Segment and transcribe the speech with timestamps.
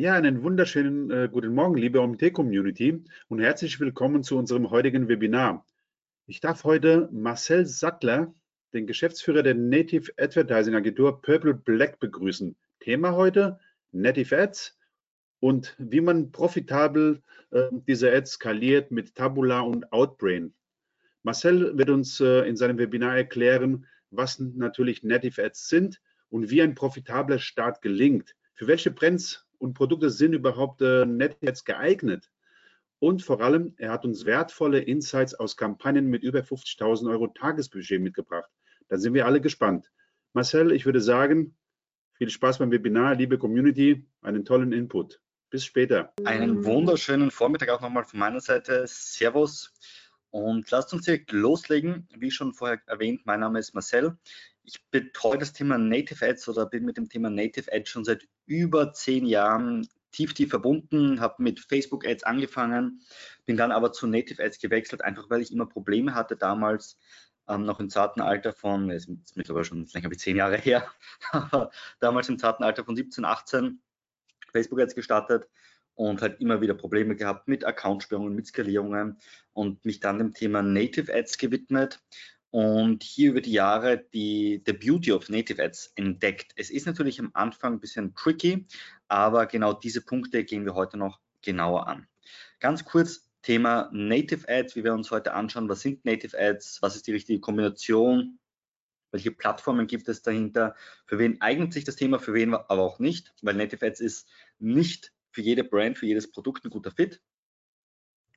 [0.00, 5.66] Ja, einen wunderschönen äh, guten Morgen, liebe OMT-Community und herzlich willkommen zu unserem heutigen Webinar.
[6.26, 8.32] Ich darf heute Marcel Sattler,
[8.72, 12.56] den Geschäftsführer der Native Advertising Agentur Purple Black begrüßen.
[12.78, 13.60] Thema heute
[13.92, 14.78] Native Ads
[15.38, 20.54] und wie man profitabel äh, diese Ads skaliert mit Tabula und Outbrain.
[21.24, 26.62] Marcel wird uns äh, in seinem Webinar erklären, was natürlich Native Ads sind und wie
[26.62, 28.34] ein profitabler Start gelingt.
[28.54, 32.30] Für welche Brands und Produkte sind überhaupt äh, Native geeignet?
[32.98, 38.00] Und vor allem, er hat uns wertvolle Insights aus Kampagnen mit über 50.000 Euro Tagesbudget
[38.00, 38.50] mitgebracht.
[38.88, 39.90] Da sind wir alle gespannt.
[40.32, 41.56] Marcel, ich würde sagen,
[42.14, 45.20] viel Spaß beim Webinar, liebe Community, einen tollen Input.
[45.48, 46.12] Bis später.
[46.24, 48.84] Einen wunderschönen Vormittag auch nochmal von meiner Seite.
[48.86, 49.72] Servus.
[50.30, 52.06] Und lasst uns direkt loslegen.
[52.16, 54.16] Wie schon vorher erwähnt, mein Name ist Marcel.
[54.62, 58.26] Ich betreue das Thema Native Ads oder bin mit dem Thema Native Ads schon seit
[58.46, 63.00] über zehn Jahren tief, tief verbunden, habe mit Facebook Ads angefangen,
[63.46, 66.98] bin dann aber zu Native Ads gewechselt, einfach weil ich immer Probleme hatte damals,
[67.48, 70.90] ähm, noch im zarten Alter von, ist mittlerweile schon länger wie zehn Jahre her,
[71.32, 73.80] aber damals im zarten Alter von 17, 18
[74.52, 75.48] Facebook Ads gestartet
[75.94, 79.18] und halt immer wieder Probleme gehabt mit Accountsperrungen, mit Skalierungen
[79.52, 82.00] und mich dann dem Thema Native Ads gewidmet
[82.50, 86.52] und hier über die Jahre die the Beauty of Native Ads entdeckt.
[86.56, 88.66] Es ist natürlich am Anfang ein bisschen tricky,
[89.08, 92.06] aber genau diese Punkte gehen wir heute noch genauer an.
[92.58, 96.96] Ganz kurz Thema Native Ads, wie wir uns heute anschauen, was sind Native Ads, was
[96.96, 98.38] ist die richtige Kombination,
[99.12, 100.74] welche Plattformen gibt es dahinter,
[101.06, 104.28] für wen eignet sich das Thema, für wen aber auch nicht, weil Native Ads ist
[104.58, 107.22] nicht für jede Brand, für jedes Produkt ein guter Fit.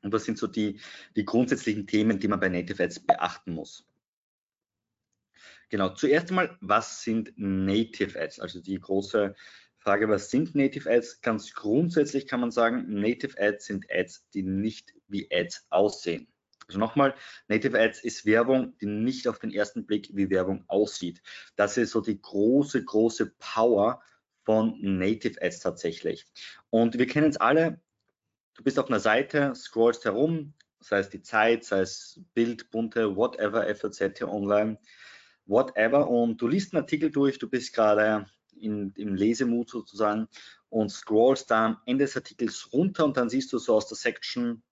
[0.01, 0.79] Und das sind so die,
[1.15, 3.87] die grundsätzlichen Themen, die man bei Native Ads beachten muss.
[5.73, 8.39] Genau, zuerst einmal, was sind Native Ads?
[8.39, 9.33] Also die große
[9.79, 11.21] Frage, was sind Native Ads?
[11.21, 16.27] Ganz grundsätzlich kann man sagen, Native Ads sind Ads, die nicht wie Ads aussehen.
[16.67, 17.15] Also nochmal,
[17.47, 21.23] Native Ads ist Werbung, die nicht auf den ersten Blick wie Werbung aussieht.
[21.55, 24.03] Das ist so die große, große Power
[24.43, 26.27] von Native Ads tatsächlich.
[26.69, 27.81] Und wir kennen es alle,
[28.57, 33.15] du bist auf einer Seite, scrollst herum, sei es die Zeit, sei es Bild, bunte,
[33.15, 34.77] whatever, FAZ online,
[35.45, 40.27] whatever, und du liest einen Artikel durch, du bist gerade in, im Lesemut sozusagen
[40.69, 43.97] und scrollst da am Ende des Artikels runter und dann siehst du so aus der
[43.97, 44.63] Section,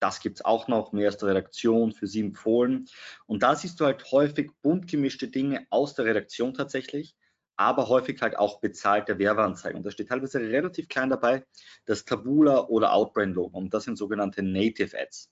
[0.00, 2.88] das gibt es auch noch, mehr aus der Redaktion, für sie empfohlen.
[3.26, 7.14] Und da siehst du halt häufig bunt gemischte Dinge aus der Redaktion tatsächlich,
[7.56, 9.76] aber häufig halt auch bezahlte Werbeanzeigen.
[9.76, 11.46] Und da steht teilweise relativ klein dabei
[11.84, 15.30] das Tabula oder Outbrand Logo und das sind sogenannte Native Ads.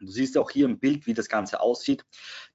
[0.00, 2.04] Du siehst auch hier im Bild, wie das Ganze aussieht.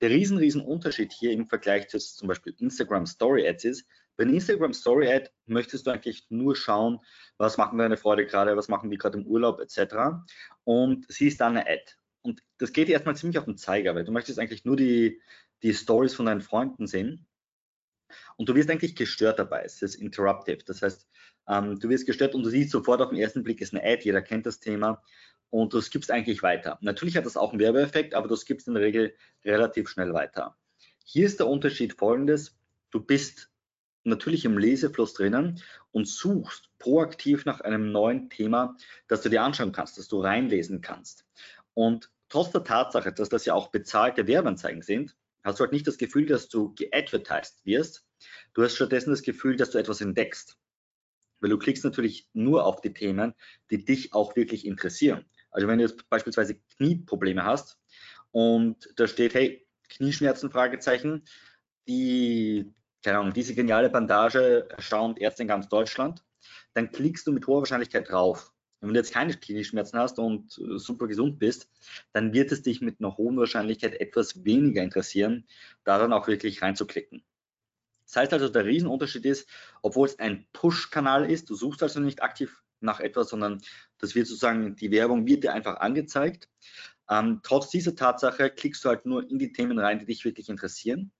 [0.01, 4.23] Der riesen, riesen Unterschied hier im Vergleich zu zum Beispiel Instagram Story Ads ist, bei
[4.23, 6.99] Instagram Story Ad möchtest du eigentlich nur schauen,
[7.37, 10.23] was machen deine Freunde gerade, was machen die gerade im Urlaub etc.
[10.63, 11.83] Und siehst dann eine Ad.
[12.21, 15.21] Und das geht erstmal ziemlich auf den Zeiger, weil du möchtest eigentlich nur die,
[15.63, 17.27] die Stories von deinen Freunden sehen.
[18.37, 19.63] Und du wirst eigentlich gestört dabei.
[19.63, 20.63] Es ist interruptive.
[20.65, 21.07] Das heißt,
[21.47, 24.03] ähm, du wirst gestört und du siehst sofort auf den ersten Blick ist eine Ad,
[24.03, 25.03] jeder kennt das Thema
[25.49, 26.77] und du skippst eigentlich weiter.
[26.81, 30.57] Natürlich hat das auch einen Werbeeffekt, aber du skippst in der Regel relativ schnell weiter.
[31.05, 32.57] Hier ist der Unterschied folgendes.
[32.91, 33.51] Du bist
[34.03, 35.61] natürlich im Lesefluss drinnen
[35.91, 40.81] und suchst proaktiv nach einem neuen Thema, das du dir anschauen kannst, das du reinlesen
[40.81, 41.25] kannst.
[41.73, 45.87] Und trotz der Tatsache, dass das ja auch bezahlte Werbeanzeigen sind, hast du halt nicht
[45.87, 48.05] das Gefühl, dass du geadvertised wirst.
[48.53, 50.57] Du hast stattdessen das Gefühl, dass du etwas entdeckst.
[51.39, 53.33] Weil du klickst natürlich nur auf die Themen,
[53.69, 55.25] die dich auch wirklich interessieren.
[55.55, 57.79] Also wenn du jetzt beispielsweise Knieprobleme hast
[58.31, 61.23] und da steht, hey, Knieschmerzen, Fragezeichen,
[61.87, 62.73] die
[63.05, 66.25] keine Ahnung, diese geniale Bandage erstaunt Ärzte in ganz Deutschland,
[66.73, 68.51] dann klickst du mit hoher Wahrscheinlichkeit drauf.
[68.81, 71.69] Und wenn du jetzt keine Knieschmerzen hast und äh, super gesund bist,
[72.13, 75.47] dann wird es dich mit einer hohen Wahrscheinlichkeit etwas weniger interessieren,
[75.83, 77.23] da dann auch wirklich reinzuklicken.
[78.05, 79.47] Das heißt also, der Riesenunterschied ist,
[79.81, 83.61] obwohl es ein Push-Kanal ist, du suchst also nicht aktiv nach etwas, sondern
[83.97, 86.49] das wird sozusagen, die Werbung wird dir einfach angezeigt.
[87.09, 90.49] Ähm, trotz dieser Tatsache klickst du halt nur in die Themen rein, die dich wirklich
[90.49, 91.11] interessieren.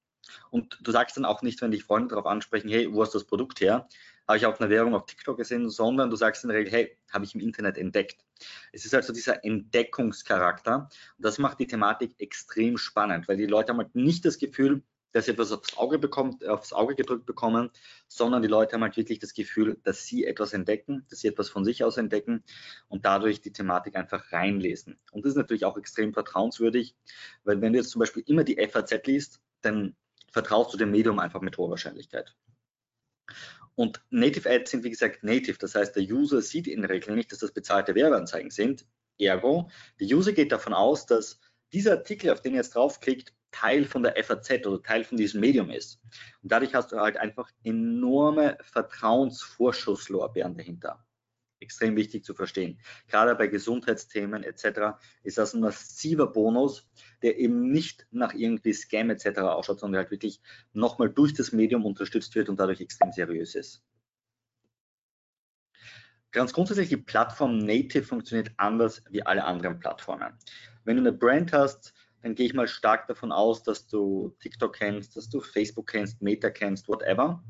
[0.50, 3.20] Und du sagst dann auch nicht, wenn dich Freunde darauf ansprechen, hey, wo hast du
[3.20, 3.88] das Produkt her?
[4.28, 6.98] Habe ich auf einer Werbung auf TikTok gesehen, sondern du sagst in der Regel, hey,
[7.12, 8.26] habe ich im Internet entdeckt.
[8.72, 10.90] Es ist also dieser Entdeckungscharakter.
[11.18, 14.84] Und das macht die Thematik extrem spannend, weil die Leute haben halt nicht das Gefühl,
[15.16, 17.70] dass sie etwas aufs Auge, bekommt, aufs Auge gedrückt bekommen,
[18.10, 21.48] sondern die Leute haben halt wirklich das Gefühl, dass sie etwas entdecken, dass sie etwas
[21.48, 22.44] von sich aus entdecken
[22.90, 25.00] und dadurch die Thematik einfach reinlesen.
[25.14, 26.98] Und das ist natürlich auch extrem vertrauenswürdig,
[27.46, 29.96] weil wenn du jetzt zum Beispiel immer die FAZ liest, dann
[30.34, 32.36] vertraust du dem Medium einfach mit hoher Wahrscheinlichkeit.
[33.76, 37.16] Und Native Ads sind wie gesagt native, das heißt, der User sieht in der Regel
[37.16, 38.86] nicht, dass das bezahlte Werbeanzeigen sind.
[39.18, 41.40] Ergo, der User geht davon aus, dass
[41.72, 45.40] dieser Artikel, auf den er jetzt draufklickt, Teil von der FAZ oder Teil von diesem
[45.40, 46.02] Medium ist.
[46.44, 51.06] Und dadurch hast du halt einfach enorme Vertrauensvorschusslorbeeren dahinter.
[51.62, 52.82] Extrem wichtig zu verstehen.
[53.08, 54.98] Gerade bei Gesundheitsthemen etc.
[55.24, 56.86] ist das ein massiver Bonus,
[57.22, 59.40] der eben nicht nach irgendwie Scam etc.
[59.40, 60.42] ausschaut, sondern halt wirklich
[60.74, 63.82] nochmal durch das Medium unterstützt wird und dadurch extrem seriös ist.
[66.32, 70.34] Ganz grundsätzlich, die Plattform Native funktioniert anders wie alle anderen Plattformen.
[70.84, 71.94] Wenn du eine Brand hast,
[72.26, 76.24] dann gehe ich mal stark davon aus, dass du TikTok kennst, dass du Facebook kennst,
[76.24, 77.44] Meta kennst, whatever.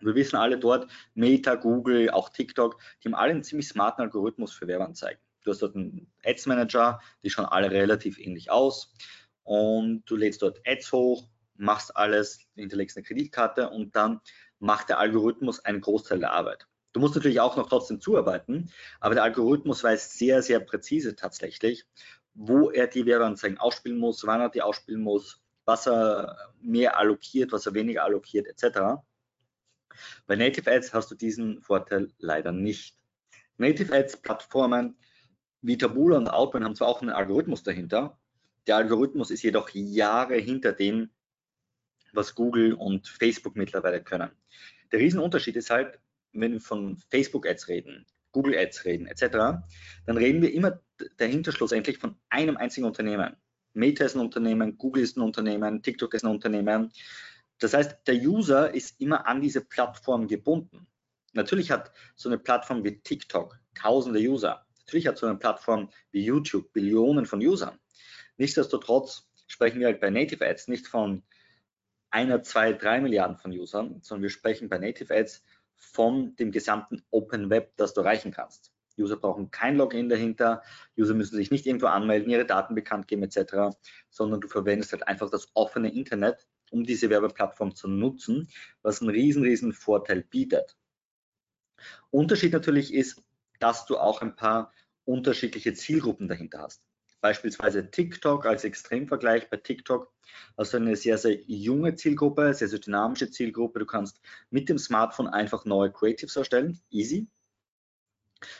[0.00, 4.54] Wir wissen alle dort, Meta, Google, auch TikTok, die haben alle einen ziemlich smarten Algorithmus
[4.54, 5.20] für Werbeanzeigen.
[5.44, 8.94] Du hast dort einen Ads Manager, die schauen alle relativ ähnlich aus
[9.42, 14.22] und du lädst dort Ads hoch, machst alles, hinterlegst eine Kreditkarte und dann
[14.60, 16.66] macht der Algorithmus einen Großteil der Arbeit.
[16.92, 21.86] Du musst natürlich auch noch trotzdem zuarbeiten, aber der Algorithmus weiß sehr, sehr präzise tatsächlich,
[22.34, 27.52] wo er die Werbeanzeigen ausspielen muss, wann er die ausspielen muss, was er mehr allokiert,
[27.52, 29.02] was er weniger allokiert, etc.
[30.26, 32.96] Bei Native Ads hast du diesen Vorteil leider nicht.
[33.56, 34.96] Native Ads Plattformen
[35.62, 38.18] wie Taboola und Outbrain haben zwar auch einen Algorithmus dahinter,
[38.66, 41.10] der Algorithmus ist jedoch Jahre hinter dem,
[42.12, 44.30] was Google und Facebook mittlerweile können.
[44.92, 46.00] Der Riesenunterschied ist halt,
[46.32, 49.28] wenn wir von Facebook Ads reden, Google Ads reden etc.,
[50.06, 50.80] dann reden wir immer
[51.16, 53.36] dahinter schlussendlich von einem einzigen Unternehmen.
[53.72, 56.92] Meta ist ein Unternehmen, Google ist ein Unternehmen, TikTok ist ein Unternehmen.
[57.58, 60.86] Das heißt, der User ist immer an diese Plattform gebunden.
[61.32, 64.66] Natürlich hat so eine Plattform wie TikTok tausende User.
[64.86, 67.78] Natürlich hat so eine Plattform wie YouTube Billionen von Usern.
[68.38, 71.22] Nichtsdestotrotz sprechen wir halt bei Native Ads nicht von
[72.10, 75.44] einer, zwei, drei Milliarden von Usern, sondern wir sprechen bei Native Ads
[75.76, 78.72] von dem gesamten Open Web, das du erreichen kannst.
[79.00, 80.62] User brauchen kein Login dahinter,
[80.98, 83.76] User müssen sich nicht irgendwo anmelden, ihre Daten bekannt geben etc.,
[84.10, 88.48] sondern du verwendest halt einfach das offene Internet, um diese Werbeplattform zu nutzen,
[88.82, 90.76] was einen riesen, riesen Vorteil bietet.
[92.10, 93.22] Unterschied natürlich ist,
[93.58, 94.72] dass du auch ein paar
[95.04, 96.82] unterschiedliche Zielgruppen dahinter hast.
[97.20, 99.50] Beispielsweise TikTok als Extremvergleich.
[99.50, 100.10] Bei TikTok
[100.56, 103.80] hast du eine sehr, sehr junge Zielgruppe, sehr, sehr dynamische Zielgruppe.
[103.80, 106.80] Du kannst mit dem Smartphone einfach neue Creatives erstellen.
[106.90, 107.28] Easy.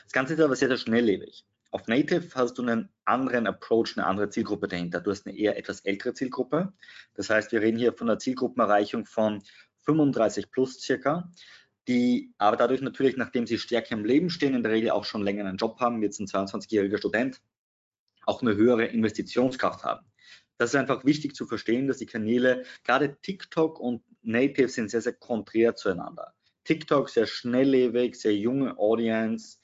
[0.05, 1.45] Das Ganze ist aber sehr, sehr schnelllebig.
[1.73, 5.01] Auf Native hast du einen anderen Approach, eine andere Zielgruppe dahinter.
[5.01, 6.73] Du hast eine eher etwas ältere Zielgruppe.
[7.15, 9.43] Das heißt, wir reden hier von einer Zielgruppenerreichung von
[9.83, 11.31] 35 plus circa,
[11.87, 15.23] die aber dadurch natürlich, nachdem sie stärker im Leben stehen, in der Regel auch schon
[15.23, 17.41] länger einen Job haben, jetzt ein 22-jähriger Student,
[18.27, 20.07] auch eine höhere Investitionskraft haben.
[20.59, 25.01] Das ist einfach wichtig zu verstehen, dass die Kanäle, gerade TikTok und Native sind sehr,
[25.01, 26.35] sehr konträr zueinander.
[26.65, 29.59] TikTok sehr schnelllebig, sehr junge Audience,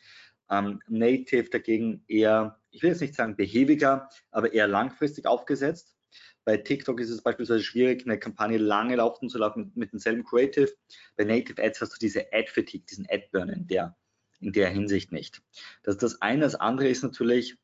[0.50, 5.96] ähm, Native dagegen eher, ich will jetzt nicht sagen behäbiger, aber eher langfristig aufgesetzt.
[6.44, 10.24] Bei TikTok ist es beispielsweise schwierig, eine Kampagne lange laufen zu lassen mit, mit demselben
[10.24, 10.72] Creative.
[11.16, 13.96] Bei Native Ads hast du diese Ad-Fatigue, diesen Ad-Burn in der,
[14.38, 15.42] in der Hinsicht nicht.
[15.82, 16.42] Das ist das eine.
[16.42, 17.56] Das andere ist natürlich,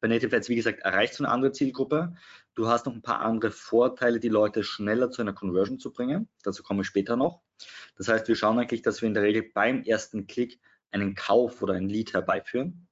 [0.00, 2.14] bei Native Ads, wie gesagt, erreichst du eine andere Zielgruppe.
[2.54, 6.28] Du hast noch ein paar andere Vorteile, die Leute schneller zu einer Conversion zu bringen.
[6.44, 7.42] Dazu komme ich später noch.
[7.96, 10.60] Das heißt, wir schauen eigentlich, dass wir in der Regel beim ersten Klick
[10.90, 12.88] einen Kauf oder ein Lead herbeiführen.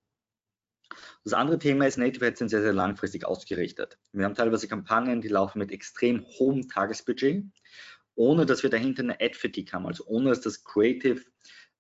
[1.25, 3.99] Das andere Thema ist, Native Ads sind sehr, sehr langfristig ausgerichtet.
[4.13, 7.45] Wir haben teilweise Kampagnen, die laufen mit extrem hohem Tagesbudget,
[8.15, 11.23] ohne dass wir dahinter eine Ad-Fatigue haben, also ohne dass das Creative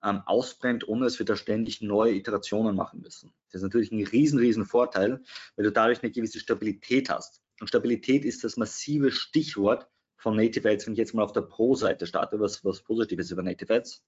[0.02, 3.32] ähm, ausbrennt, ohne dass wir da ständig neue Iterationen machen müssen.
[3.50, 5.22] Das ist natürlich ein riesen, riesen Vorteil,
[5.56, 7.42] weil du dadurch eine gewisse Stabilität hast.
[7.60, 9.88] Und Stabilität ist das massive Stichwort
[10.24, 13.42] von Native Ads, wenn ich jetzt mal auf der Pro-Seite starte, was, was Positives über
[13.42, 14.02] Native Ads.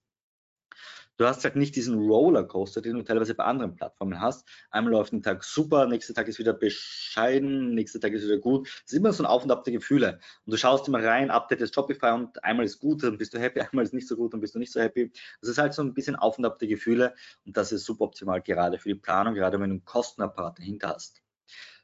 [1.15, 4.47] Du hast halt nicht diesen Rollercoaster, den du teilweise bei anderen Plattformen hast.
[4.71, 8.67] Einmal läuft ein Tag super, nächster Tag ist wieder bescheiden, nächster Tag ist wieder gut.
[8.83, 10.19] Es ist immer so ein Auf und Ab der Gefühle.
[10.45, 13.39] Und du schaust immer rein, Update ist Shopify und einmal ist gut, dann bist du
[13.39, 15.11] happy, einmal ist nicht so gut, dann bist du nicht so happy.
[15.41, 17.13] Das ist halt so ein bisschen Auf und Ab der Gefühle
[17.45, 20.95] und das ist super optimal gerade für die Planung, gerade wenn du einen Kostenapparat dahinter
[20.95, 21.21] hast.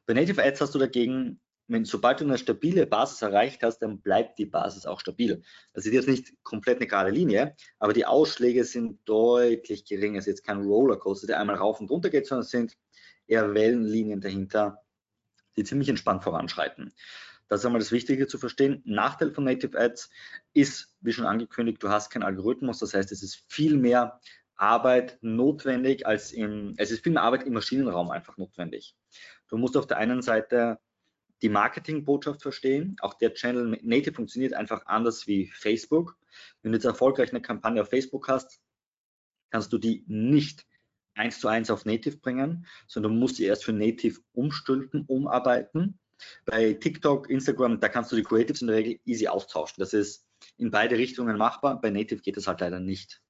[0.08, 1.40] Bei Native Ads hast du dagegen
[1.74, 5.42] wenn, sobald du eine stabile Basis erreicht hast, dann bleibt die Basis auch stabil.
[5.74, 10.20] Das ist jetzt nicht komplett eine gerade Linie, aber die Ausschläge sind deutlich geringer.
[10.20, 12.77] Es ist jetzt kein Rollercoaster, der einmal rauf und runter geht, sondern es sind
[13.27, 14.84] eher Wellenlinien dahinter,
[15.58, 16.94] die ziemlich entspannt voranschreiten.
[17.48, 18.82] Das ist einmal das Wichtige zu verstehen.
[18.86, 20.10] Nachteil von Native Ads
[20.53, 22.80] ist, wie schon angekündigt, du hast keinen Algorithmus.
[22.80, 24.20] Das heißt, es ist viel mehr
[24.56, 28.96] Arbeit notwendig als im, es ist viel mehr Arbeit im Maschinenraum einfach notwendig.
[29.50, 30.80] Du musst auf der einen Seite
[31.44, 32.96] die Marketingbotschaft verstehen.
[33.02, 36.18] Auch der Channel Native funktioniert einfach anders wie Facebook.
[36.62, 38.62] Wenn du jetzt erfolgreich eine Kampagne auf Facebook hast,
[39.52, 40.66] kannst du die nicht
[41.16, 46.00] eins zu eins auf Native bringen, sondern musst sie erst für Native umstülpen, umarbeiten.
[46.46, 49.76] Bei TikTok, Instagram, da kannst du die Creatives in der Regel easy austauschen.
[49.80, 50.26] Das ist
[50.58, 51.80] in beide Richtungen machbar.
[51.82, 53.22] Bei Native geht das halt leider nicht.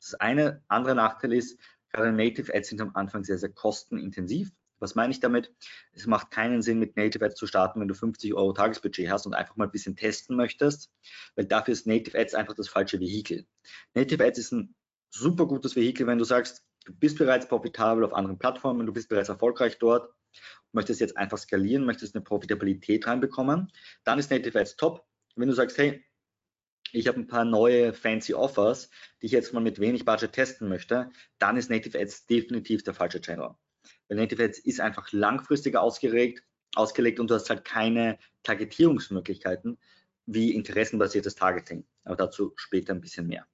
[0.00, 1.58] Das eine andere Nachteil ist,
[1.92, 4.50] gerade Native Ads sind am Anfang sehr, sehr kostenintensiv.
[4.78, 5.54] Was meine ich damit?
[5.92, 9.26] Es macht keinen Sinn, mit Native Ads zu starten, wenn du 50 Euro Tagesbudget hast
[9.26, 10.90] und einfach mal ein bisschen testen möchtest,
[11.34, 13.46] weil dafür ist Native Ads einfach das falsche Vehikel.
[13.94, 14.74] Native Ads ist ein
[15.10, 19.08] super gutes Vehikel, wenn du sagst, du bist bereits profitabel auf anderen Plattformen, du bist
[19.08, 20.12] bereits erfolgreich dort,
[20.72, 23.72] möchtest jetzt einfach skalieren, möchtest eine Profitabilität reinbekommen,
[24.04, 25.06] dann ist Native Ads top.
[25.36, 26.04] Wenn du sagst, hey,
[26.92, 28.90] ich habe ein paar neue fancy Offers,
[29.20, 32.94] die ich jetzt mal mit wenig Budget testen möchte, dann ist Native Ads definitiv der
[32.94, 33.54] falsche Channel.
[34.08, 36.42] Weil Native Ads ist einfach langfristiger ausgeregt,
[36.74, 39.78] ausgelegt und du hast halt keine Targetierungsmöglichkeiten
[40.26, 41.86] wie interessenbasiertes Targeting.
[42.04, 43.46] Aber dazu später ein bisschen mehr.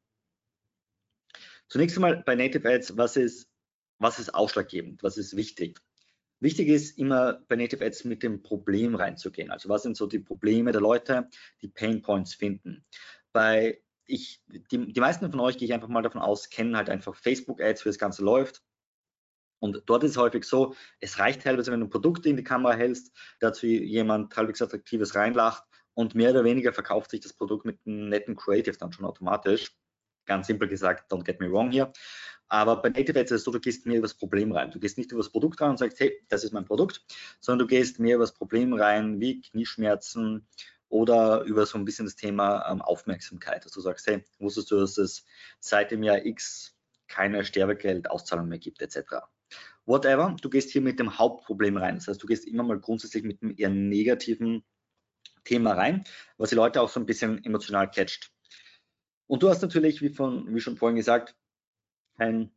[1.69, 3.49] Zunächst einmal bei Native Ads, was ist,
[3.99, 5.81] was ist ausschlaggebend, was ist wichtig?
[6.41, 9.51] Wichtig ist immer bei Native Ads mit dem Problem reinzugehen.
[9.51, 11.29] Also was sind so die Probleme der Leute,
[11.61, 12.85] die Pain Points finden?
[13.33, 16.91] Bei ich, die, die meisten von euch, gehe ich einfach mal davon aus, kennen halt
[16.91, 18.63] einfach Facebook Ads, wie das Ganze läuft.
[19.63, 22.75] Und dort ist es häufig so, es reicht teilweise, wenn du Produkte in die Kamera
[22.75, 25.63] hältst, dazu jemand halbwegs attraktives reinlacht
[25.95, 29.71] und mehr oder weniger verkauft sich das Produkt mit einem netten Creative dann schon automatisch.
[30.27, 31.93] Ganz simpel gesagt, don't get me wrong hier.
[32.49, 34.73] Aber bei Native Ads ist es so, du gehst mehr über das Problem rein.
[34.73, 37.05] Du gehst nicht über das Produkt rein und sagst, hey, das ist mein Produkt,
[37.39, 40.49] sondern du gehst mehr über das Problem rein, wie Knieschmerzen
[40.89, 43.65] oder über so ein bisschen das Thema ähm, Aufmerksamkeit.
[43.65, 45.25] Dass du sagst, hey, wusstest du, dass es
[45.61, 46.75] seit dem Jahr X
[47.07, 49.19] keine Sterbegeldauszahlung mehr gibt, etc.
[49.85, 51.97] Whatever, du gehst hier mit dem Hauptproblem rein.
[51.97, 54.65] Das heißt, du gehst immer mal grundsätzlich mit einem eher negativen
[55.45, 56.05] Thema rein,
[56.37, 58.31] was die Leute auch so ein bisschen emotional catcht.
[59.27, 61.35] Und du hast natürlich, wie, von, wie schon vorhin gesagt,
[62.17, 62.53] ein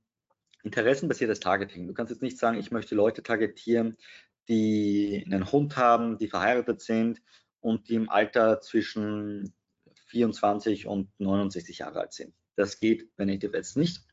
[0.63, 1.88] interessenbasiertes Targeting.
[1.88, 3.98] Du kannst jetzt nicht sagen, ich möchte Leute targetieren,
[4.48, 7.22] die einen Hund haben, die verheiratet sind
[7.60, 9.53] und die im Alter zwischen
[10.08, 12.34] 24 und 69 Jahre alt sind.
[12.56, 14.04] Das geht bei Native Ads nicht.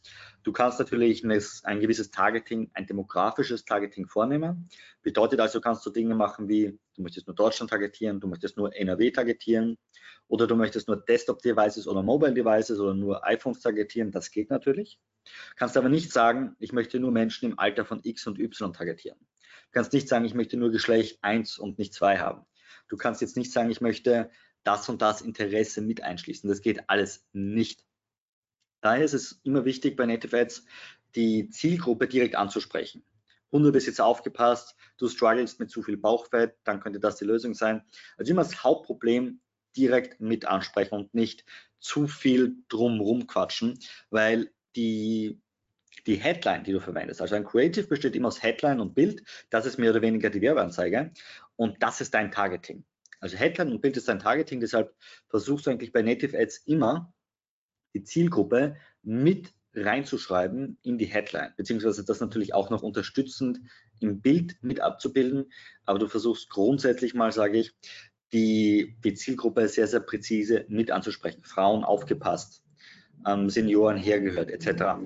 [0.43, 4.69] Du kannst natürlich ein gewisses Targeting, ein demografisches Targeting vornehmen.
[5.03, 8.75] Bedeutet also, kannst du Dinge machen wie, du möchtest nur Deutschland targetieren, du möchtest nur
[8.75, 9.79] NRW targetieren
[10.27, 14.11] oder du möchtest nur Desktop-Devices oder Mobile-Devices oder nur iPhones targetieren.
[14.11, 14.99] Das geht natürlich.
[15.55, 19.19] Kannst aber nicht sagen, ich möchte nur Menschen im Alter von X und Y targetieren.
[19.21, 22.45] Du kannst nicht sagen, ich möchte nur Geschlecht 1 und nicht 2 haben.
[22.89, 24.31] Du kannst jetzt nicht sagen, ich möchte
[24.65, 26.49] das und das Interesse mit einschließen.
[26.49, 27.85] Das geht alles nicht.
[28.83, 30.67] Daher ist es immer wichtig bei Native Ads,
[31.15, 33.05] die Zielgruppe direkt anzusprechen.
[33.53, 37.83] Hundebesitzer aufgepasst, du strugglest mit zu viel Bauchfett, dann könnte das die Lösung sein.
[38.17, 39.41] Also immer das Hauptproblem
[39.77, 41.45] direkt mit ansprechen und nicht
[41.79, 43.79] zu viel drumrum quatschen,
[44.11, 45.41] weil die,
[46.07, 49.67] die Headline, die du verwendest, also ein Creative besteht immer aus Headline und Bild, das
[49.67, 51.13] ist mehr oder weniger die Werbeanzeige
[51.57, 52.85] und das ist dein Targeting.
[53.21, 54.95] Also Headline und Bild ist dein Targeting, deshalb
[55.29, 57.13] versuchst du eigentlich bei Native Ads immer
[57.95, 63.61] die Zielgruppe mit reinzuschreiben in die Headline, beziehungsweise das natürlich auch noch unterstützend
[64.01, 65.51] im Bild mit abzubilden.
[65.87, 67.75] Aber du versuchst grundsätzlich mal, sage ich,
[68.33, 71.43] die, die Zielgruppe sehr, sehr präzise mit anzusprechen.
[71.43, 72.63] Frauen aufgepasst,
[73.27, 74.99] ähm, Senioren hergehört, etc.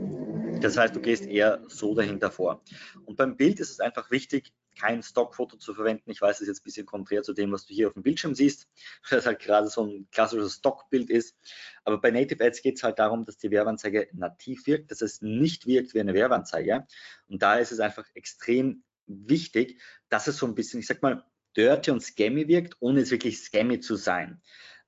[0.60, 2.62] Das heißt, du gehst eher so dahinter vor.
[3.04, 6.10] Und beim Bild ist es einfach wichtig, kein Stockfoto zu verwenden.
[6.10, 8.02] Ich weiß, das ist jetzt ein bisschen konträr zu dem, was du hier auf dem
[8.02, 8.68] Bildschirm siehst,
[9.10, 11.36] weil das halt gerade so ein klassisches Stockbild ist.
[11.84, 15.22] Aber bei Native Ads geht es halt darum, dass die Werbeanzeige nativ wirkt, dass es
[15.22, 16.86] nicht wirkt wie eine Werbeanzeige.
[17.28, 21.24] Und da ist es einfach extrem wichtig, dass es so ein bisschen, ich sag mal,
[21.56, 24.42] dirty und scammy wirkt, ohne es wirklich scammy zu sein.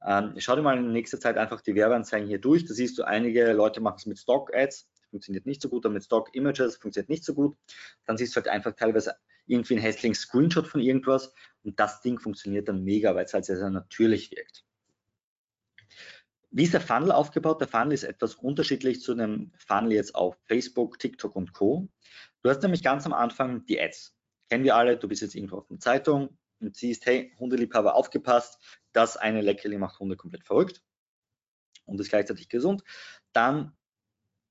[0.06, 2.64] Ähm, schau dir mal in nächster Zeit einfach die Werbeanzeigen hier durch.
[2.64, 6.04] Da siehst du, einige Leute machen es mit Stock-Ads, funktioniert nicht so gut, oder mit
[6.04, 7.56] Stock-Images funktioniert nicht so gut.
[8.04, 9.16] Dann siehst du halt einfach teilweise
[9.48, 13.44] irgendwie einen hässlichen Screenshot von irgendwas und das Ding funktioniert dann mega, weil es halt
[13.44, 14.64] sehr, sehr natürlich wirkt.
[16.50, 17.60] Wie ist der Funnel aufgebaut?
[17.60, 21.88] Der Funnel ist etwas unterschiedlich zu einem Funnel jetzt auf Facebook, TikTok und Co.
[22.42, 24.16] Du hast nämlich ganz am Anfang die Ads.
[24.48, 28.58] Kennen wir alle, du bist jetzt irgendwo auf einer Zeitung und siehst, hey, Hundeliebhaber aufgepasst,
[28.92, 30.82] das eine Leckerli macht Hunde komplett verrückt
[31.84, 32.82] und ist gleichzeitig gesund.
[33.32, 33.76] Dann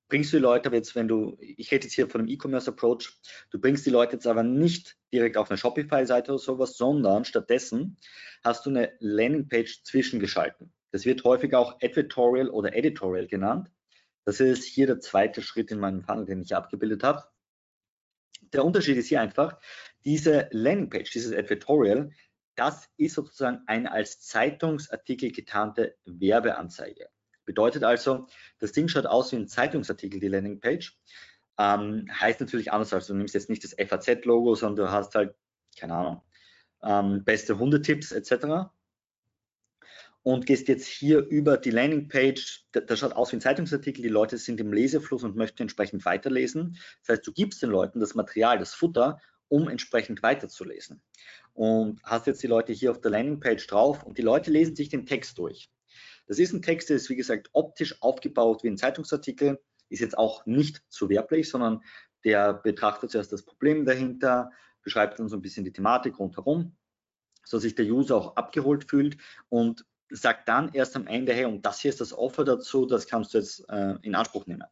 [0.10, 3.14] bringst du die Leute jetzt, wenn du, ich rede jetzt hier von einem E-Commerce-Approach,
[3.52, 7.98] du bringst die Leute jetzt aber nicht direkt auf eine Shopify-Seite oder sowas, sondern stattdessen
[8.44, 10.74] hast du eine Landingpage zwischengeschalten.
[10.92, 13.70] Das wird häufig auch Advertorial oder Editorial genannt.
[14.24, 17.24] Das ist hier der zweite Schritt in meinem Funnel, den ich abgebildet habe.
[18.54, 19.60] Der Unterschied ist hier einfach,
[20.06, 22.12] diese Landingpage, dieses Advertorial,
[22.56, 27.10] das ist sozusagen eine als Zeitungsartikel getarnte Werbeanzeige.
[27.48, 28.28] Bedeutet also,
[28.60, 31.00] das Ding schaut aus wie ein Zeitungsartikel, die Landingpage.
[31.58, 35.34] Ähm, heißt natürlich anders, also du nimmst jetzt nicht das FAZ-Logo, sondern du hast halt,
[35.80, 36.22] keine Ahnung,
[36.84, 38.70] ähm, beste Hundetipps etc.
[40.24, 44.10] Und gehst jetzt hier über die Landingpage, da, das schaut aus wie ein Zeitungsartikel, die
[44.10, 46.78] Leute sind im Lesefluss und möchten entsprechend weiterlesen.
[47.00, 51.02] Das heißt, du gibst den Leuten das Material, das Futter, um entsprechend weiterzulesen.
[51.54, 54.90] Und hast jetzt die Leute hier auf der Landingpage drauf und die Leute lesen sich
[54.90, 55.72] den Text durch.
[56.28, 60.18] Das ist ein Text, der ist wie gesagt optisch aufgebaut wie ein Zeitungsartikel, ist jetzt
[60.18, 61.82] auch nicht zu werblich, sondern
[62.24, 66.76] der betrachtet zuerst das Problem dahinter, beschreibt dann so ein bisschen die Thematik rundherum,
[67.46, 69.18] so sich der User auch abgeholt fühlt
[69.50, 73.08] und sagt dann erst am Ende, hey, und das hier ist das Offer dazu, das
[73.08, 74.64] kannst du jetzt äh, in Anspruch nehmen.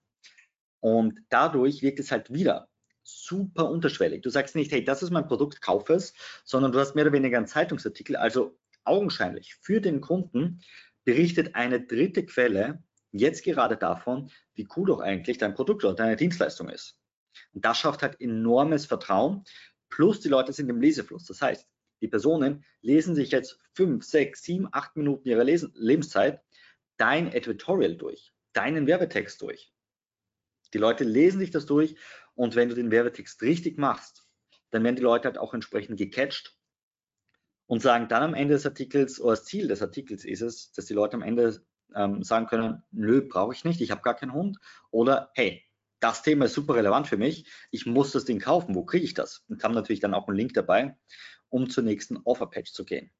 [0.79, 2.69] Und dadurch wirkt es halt wieder
[3.03, 4.21] super unterschwellig.
[4.21, 7.13] Du sagst nicht, hey, das ist mein Produkt, kauf es, sondern du hast mehr oder
[7.13, 10.61] weniger einen Zeitungsartikel, also augenscheinlich für den Kunden
[11.05, 16.17] berichtet eine dritte Quelle jetzt gerade davon, wie cool doch eigentlich dein Produkt oder deine
[16.17, 16.99] Dienstleistung ist.
[17.53, 19.43] Und das schafft halt enormes Vertrauen.
[19.89, 21.25] Plus die Leute sind im Lesefluss.
[21.25, 21.67] Das heißt,
[22.01, 26.41] die Personen lesen sich jetzt fünf, sechs, sieben, acht Minuten ihrer Lesen Lebenszeit
[26.97, 29.71] dein Editorial durch, deinen Werbetext durch.
[30.73, 31.95] Die Leute lesen sich das durch
[32.33, 34.27] und wenn du den Werbetext richtig machst,
[34.71, 36.57] dann werden die Leute halt auch entsprechend gecatcht
[37.67, 40.85] und sagen dann am Ende des Artikels, oder das Ziel des Artikels ist es, dass
[40.85, 41.61] die Leute am Ende
[41.95, 44.57] ähm, sagen können, nö, brauche ich nicht, ich habe gar keinen Hund.
[44.91, 45.63] Oder hey,
[45.99, 49.13] das Thema ist super relevant für mich, ich muss das Ding kaufen, wo kriege ich
[49.13, 49.43] das?
[49.47, 50.97] Und haben natürlich dann auch einen Link dabei,
[51.49, 53.11] um zur nächsten Offerpage zu gehen.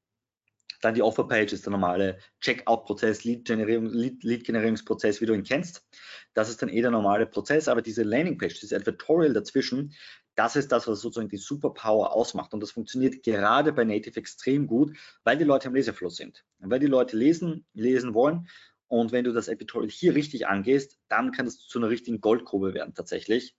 [0.82, 5.86] Dann die Offerpage ist der normale Checkout-Prozess, Lead-Generierungsprozess, Lead wie du ihn kennst.
[6.34, 9.94] Das ist dann eh der normale Prozess, aber diese Landingpage, dieses Advertorial dazwischen,
[10.36, 12.54] das ist das, was sozusagen die Superpower ausmacht.
[12.54, 16.44] Und das funktioniert gerade bei Native extrem gut, weil die Leute im Lesefluss sind.
[16.60, 18.48] Und weil die Leute lesen, lesen wollen.
[18.86, 22.74] Und wenn du das Editorial hier richtig angehst, dann kann es zu einer richtigen Goldgrube
[22.74, 23.56] werden tatsächlich.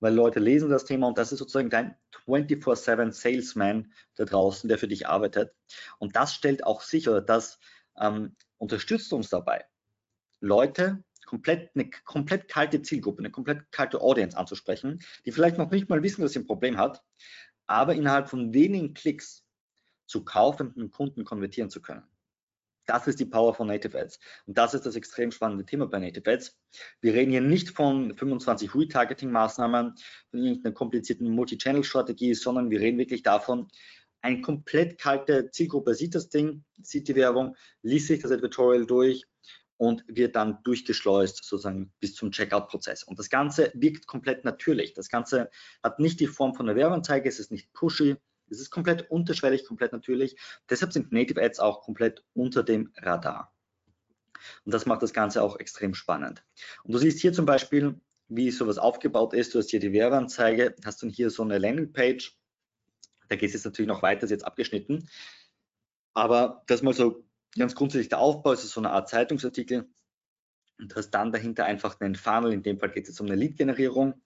[0.00, 4.78] Weil Leute lesen das Thema und das ist sozusagen dein 24-7 Salesman da draußen, der
[4.78, 5.54] für dich arbeitet.
[5.98, 7.60] Und das stellt auch sicher, das
[7.96, 9.64] ähm, unterstützt uns dabei,
[10.40, 15.88] Leute komplett, eine komplett kalte Zielgruppe, eine komplett kalte Audience anzusprechen, die vielleicht noch nicht
[15.88, 17.02] mal wissen, dass sie ein Problem hat,
[17.66, 19.42] aber innerhalb von wenigen Klicks
[20.04, 22.02] zu kaufenden Kunden konvertieren zu können.
[22.84, 24.20] Das ist die Power von Native Ads.
[24.44, 26.58] Und das ist das extrem spannende Thema bei Native Ads.
[27.00, 29.94] Wir reden hier nicht von 25 Retargeting-Maßnahmen,
[30.30, 33.68] von irgendeiner komplizierten Multi-Channel-Strategie, sondern wir reden wirklich davon,
[34.20, 39.24] eine komplett kalte Zielgruppe sieht das Ding, sieht die Werbung, liest sich das Editorial durch
[39.82, 43.02] und wird dann durchgeschleust sozusagen bis zum Checkout-Prozess.
[43.02, 44.94] Und das Ganze wirkt komplett natürlich.
[44.94, 45.50] Das Ganze
[45.82, 48.14] hat nicht die Form von einer Werbeanzeige, es ist nicht pushy,
[48.48, 50.36] es ist komplett unterschwellig, komplett natürlich.
[50.70, 53.52] Deshalb sind Native Ads auch komplett unter dem Radar.
[54.64, 56.44] Und das macht das Ganze auch extrem spannend.
[56.84, 59.52] Und du siehst hier zum Beispiel, wie sowas aufgebaut ist.
[59.52, 62.38] Du hast hier die Werbeanzeige, hast dann hier so eine Landingpage.
[63.28, 65.08] Da geht es jetzt natürlich noch weiter, ist jetzt abgeschnitten.
[66.14, 67.24] Aber das mal so
[67.56, 69.88] ganz grundsätzlich der Aufbau ist so eine Art Zeitungsartikel
[70.78, 74.22] und hast dann dahinter einfach einen Funnel, in dem Fall geht es um eine Lead-Generierung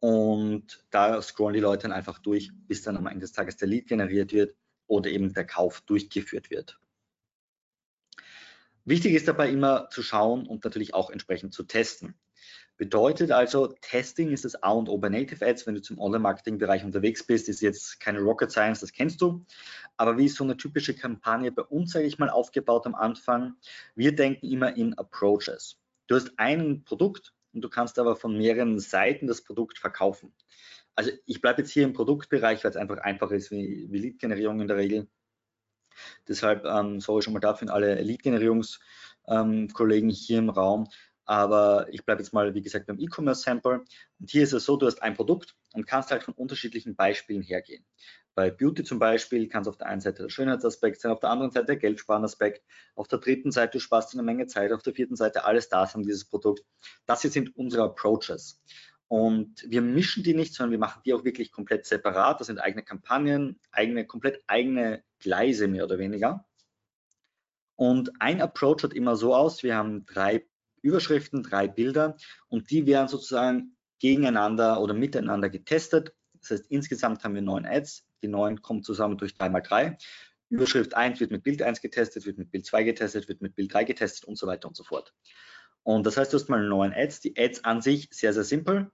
[0.00, 3.68] und da scrollen die Leute dann einfach durch, bis dann am Ende des Tages der
[3.68, 6.78] Lead generiert wird oder eben der Kauf durchgeführt wird.
[8.84, 12.14] Wichtig ist dabei immer zu schauen und natürlich auch entsprechend zu testen.
[12.76, 15.64] Bedeutet also, Testing ist das A und O bei Native Ads.
[15.66, 19.46] Wenn du zum Online-Marketing-Bereich unterwegs bist, ist jetzt keine Rocket Science, das kennst du.
[19.96, 23.54] Aber wie ist so eine typische Kampagne bei uns, sage ich mal, aufgebaut am Anfang?
[23.94, 25.78] Wir denken immer in Approaches.
[26.08, 30.34] Du hast ein Produkt und du kannst aber von mehreren Seiten das Produkt verkaufen.
[30.96, 34.60] Also ich bleibe jetzt hier im Produktbereich, weil es einfach einfacher ist wie, wie Lead-Generierung
[34.60, 35.08] in der Regel.
[36.26, 40.88] Deshalb ähm, sorry schon mal dafür an alle Lead-Generierungskollegen ähm, hier im Raum.
[41.26, 43.84] Aber ich bleibe jetzt mal, wie gesagt, beim E-Commerce-Sample.
[44.20, 47.42] Und hier ist es so, du hast ein Produkt und kannst halt von unterschiedlichen Beispielen
[47.42, 47.84] hergehen.
[48.34, 51.30] Bei Beauty zum Beispiel kann es auf der einen Seite der Schönheitsaspekt sein, auf der
[51.30, 52.64] anderen Seite der Geldsparenaspekt,
[52.96, 55.86] auf der dritten Seite du sparst eine Menge Zeit, auf der vierten Seite alles da
[55.86, 56.64] sein, dieses Produkt.
[57.06, 58.60] Das hier sind unsere Approaches.
[59.06, 62.40] Und wir mischen die nicht, sondern wir machen die auch wirklich komplett separat.
[62.40, 66.44] Das sind eigene Kampagnen, eigene, komplett eigene Gleise mehr oder weniger.
[67.76, 70.44] Und ein Approach schaut immer so aus, wir haben drei
[70.84, 72.16] Überschriften, drei Bilder
[72.48, 76.14] und die werden sozusagen gegeneinander oder miteinander getestet.
[76.40, 78.06] Das heißt, insgesamt haben wir neun Ads.
[78.22, 79.96] Die neun kommen zusammen durch 3x3.
[80.50, 83.72] Überschrift 1 wird mit Bild 1 getestet, wird mit Bild 2 getestet, wird mit Bild
[83.72, 85.14] 3 getestet und so weiter und so fort.
[85.82, 87.20] Und das heißt, du hast mal neun Ads.
[87.20, 88.90] Die Ads an sich sehr, sehr simpel.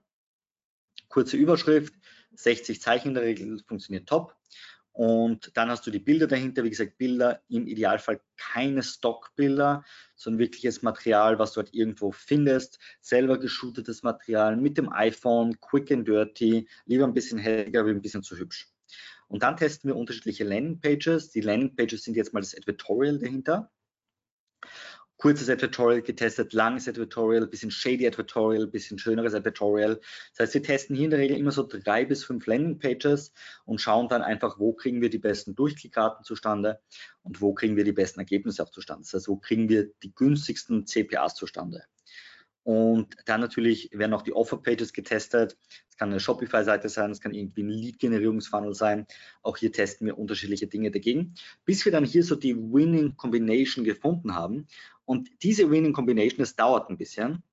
[1.09, 1.93] Kurze Überschrift,
[2.35, 4.35] 60 Zeichen in der Regel, funktioniert top.
[4.93, 10.39] Und dann hast du die Bilder dahinter, wie gesagt, Bilder im Idealfall keine Stockbilder, sondern
[10.39, 16.07] wirkliches Material, was du halt irgendwo findest, selber geshootetes Material mit dem iPhone, quick and
[16.07, 18.69] dirty, lieber ein bisschen helliger, wie ein bisschen zu hübsch.
[19.27, 21.29] Und dann testen wir unterschiedliche Landingpages.
[21.31, 23.71] Die Landingpages sind jetzt mal das Advertorial dahinter
[25.21, 30.01] kurzes Advertorial getestet, langes Advertorial, bisschen shady Advertorial, bisschen schöneres Advertorial.
[30.31, 33.31] Das heißt, wir testen hier in der Regel immer so drei bis fünf Landingpages
[33.65, 36.79] und schauen dann einfach, wo kriegen wir die besten Durchklickraten zustande
[37.21, 39.03] und wo kriegen wir die besten Ergebnisse auch zustande.
[39.03, 41.83] Das heißt, wo kriegen wir die günstigsten CPAs zustande.
[42.63, 45.57] Und dann natürlich werden auch die Offer-Pages getestet.
[45.89, 49.07] Es kann eine Shopify-Seite sein, es kann irgendwie ein Lead-Generierungsfunnel sein.
[49.41, 51.33] Auch hier testen wir unterschiedliche Dinge dagegen,
[51.65, 54.67] bis wir dann hier so die Winning Combination gefunden haben.
[55.11, 57.43] Und diese Winning Combination, das dauert ein bisschen,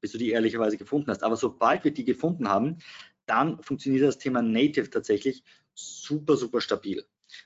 [0.00, 1.24] bis du die ehrlicherweise gefunden hast.
[1.24, 2.78] Aber sobald wir die gefunden haben,
[3.26, 5.42] dann funktioniert das Thema Native tatsächlich
[5.74, 7.04] super, super stabil.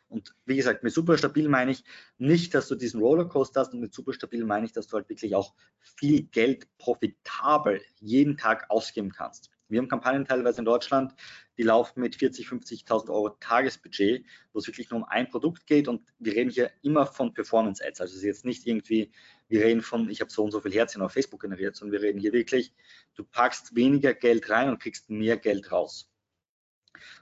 [0.09, 1.85] Und wie gesagt, mit super stabil meine ich
[2.19, 5.09] nicht, dass du diesen Rollercoaster hast und mit super stabil meine ich, dass du halt
[5.09, 9.51] wirklich auch viel Geld profitabel jeden Tag ausgeben kannst.
[9.69, 11.15] Wir haben Kampagnen teilweise in Deutschland,
[11.59, 15.88] die laufen mit 40, 50.000 Euro Tagesbudget, wo es wirklich nur um ein Produkt geht
[15.88, 18.01] und wir reden hier immer von Performance Ads.
[18.01, 19.12] Also es ist jetzt nicht irgendwie,
[19.49, 22.07] wir reden von, ich habe so und so viel Herzchen auf Facebook generiert, sondern wir
[22.07, 22.73] reden hier wirklich,
[23.14, 26.11] du packst weniger Geld rein und kriegst mehr Geld raus.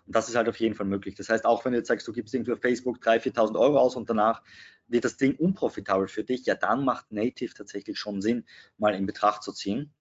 [0.06, 1.14] Und das ist halt auf jeden Fall möglich.
[1.14, 3.78] Das heißt, auch wenn du jetzt sagst, du gibst irgendwie auf Facebook 3.000, 4.000 Euro
[3.78, 4.42] aus und danach
[4.88, 8.44] wird das Ding unprofitabel für dich, ja, dann macht Native tatsächlich schon Sinn,
[8.76, 9.92] mal in Betracht zu ziehen.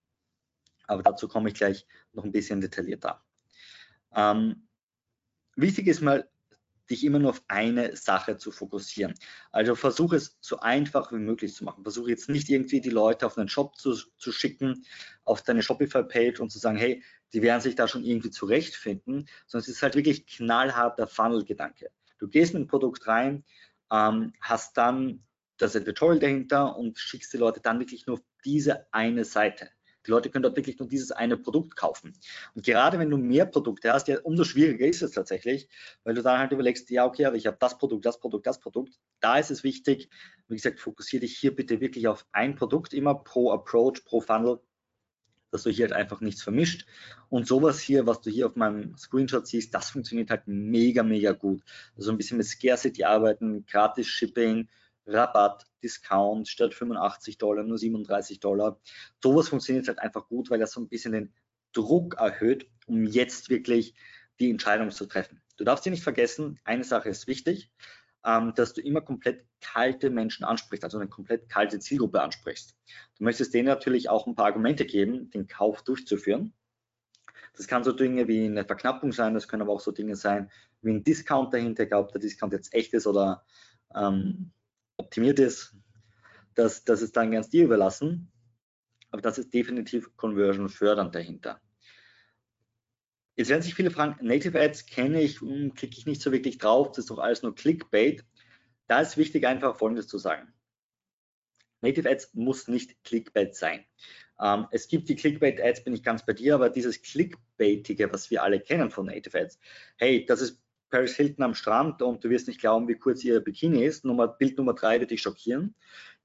[0.88, 3.24] Aber dazu komme ich gleich noch ein bisschen detaillierter.
[4.16, 4.68] Ähm,
[5.56, 6.30] wichtig ist mal,
[6.92, 9.14] dich immer nur auf eine Sache zu fokussieren.
[9.52, 11.84] Also versuche es so einfach wie möglich zu machen.
[11.84, 14.86] Versuche jetzt nicht irgendwie die Leute auf einen Shop zu, zu schicken,
[15.24, 19.64] auf deine Shopify-Page und zu sagen, hey, die werden sich da schon irgendwie zurechtfinden, sondern
[19.64, 21.92] es ist halt wirklich knallharter Funnel-Gedanke.
[22.20, 23.46] Du gehst mit dem Produkt rein,
[23.90, 25.24] ähm, hast dann
[25.58, 29.70] das Editorial dahinter und schickst die Leute dann wirklich nur auf diese eine Seite.
[30.06, 32.14] Die Leute können dort wirklich nur dieses eine Produkt kaufen.
[32.56, 35.68] Und gerade wenn du mehr Produkte hast, ja, umso schwieriger ist es tatsächlich,
[36.04, 38.60] weil du dann halt überlegst, ja, okay, aber ich habe das Produkt, das Produkt, das
[38.60, 39.00] Produkt.
[39.20, 40.10] Da ist es wichtig,
[40.48, 44.60] wie gesagt, fokussiere dich hier bitte wirklich auf ein Produkt immer pro Approach, pro Funnel,
[45.52, 46.86] dass du hier halt einfach nichts vermischt.
[47.30, 51.34] Und sowas hier, was du hier auf meinem Screenshot siehst, das funktioniert halt mega, mega
[51.34, 51.62] gut.
[51.96, 54.70] Also ein bisschen mit Scarcity arbeiten, gratis Shipping,
[55.06, 58.80] Rabatt, Discount statt 85 Dollar nur 37 Dollar.
[59.22, 61.34] Sowas funktioniert halt einfach gut, weil das so ein bisschen den
[61.74, 63.96] Druck erhöht, um jetzt wirklich
[64.40, 65.42] die Entscheidung zu treffen.
[65.58, 67.72] Du darfst dir nicht vergessen, eine Sache ist wichtig,
[68.26, 72.76] ähm, dass du immer komplett kalte Menschen ansprichst, also eine komplett kalte Zielgruppe ansprichst.
[73.18, 76.54] Du möchtest denen natürlich auch ein paar Argumente geben, den Kauf durchzuführen.
[77.56, 80.50] Das kann so Dinge wie eine Verknappung sein, das können aber auch so Dinge sein
[80.82, 83.46] wie ein Discount dahinter, ob der Discount jetzt echt ist oder
[83.94, 84.52] ähm,
[84.98, 85.76] optimiert ist,
[86.56, 88.32] das, das ist dann ganz dir überlassen.
[89.12, 91.62] Aber das ist definitiv Conversion fördernd dahinter.
[93.36, 96.58] Jetzt werden sich viele fragen, Native Ads kenne ich, hm, klicke ich nicht so wirklich
[96.58, 98.24] drauf, das ist doch alles nur Clickbait.
[98.88, 100.54] Da ist wichtig, einfach Folgendes zu sagen.
[101.82, 103.86] Native Ads muss nicht Clickbait sein.
[104.40, 108.44] Ähm, es gibt die Clickbait-Ads, bin ich ganz bei dir, aber dieses Clickbaitige, was wir
[108.44, 109.60] alle kennen von Native Ads,
[109.98, 110.61] hey, das ist
[110.92, 114.06] Paris Hilton am Strand und du wirst nicht glauben, wie kurz ihr Bikini ist.
[114.06, 115.74] Nummer, Bild Nummer drei wird dich schockieren.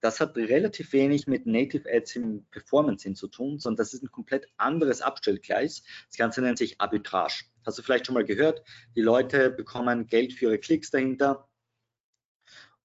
[0.00, 4.02] Das hat relativ wenig mit Native Ads im Performance hin zu tun, sondern das ist
[4.02, 5.82] ein komplett anderes Abstellgleis.
[6.08, 7.44] Das Ganze nennt sich Arbitrage.
[7.64, 8.62] Hast du vielleicht schon mal gehört?
[8.94, 11.48] Die Leute bekommen Geld für ihre Klicks dahinter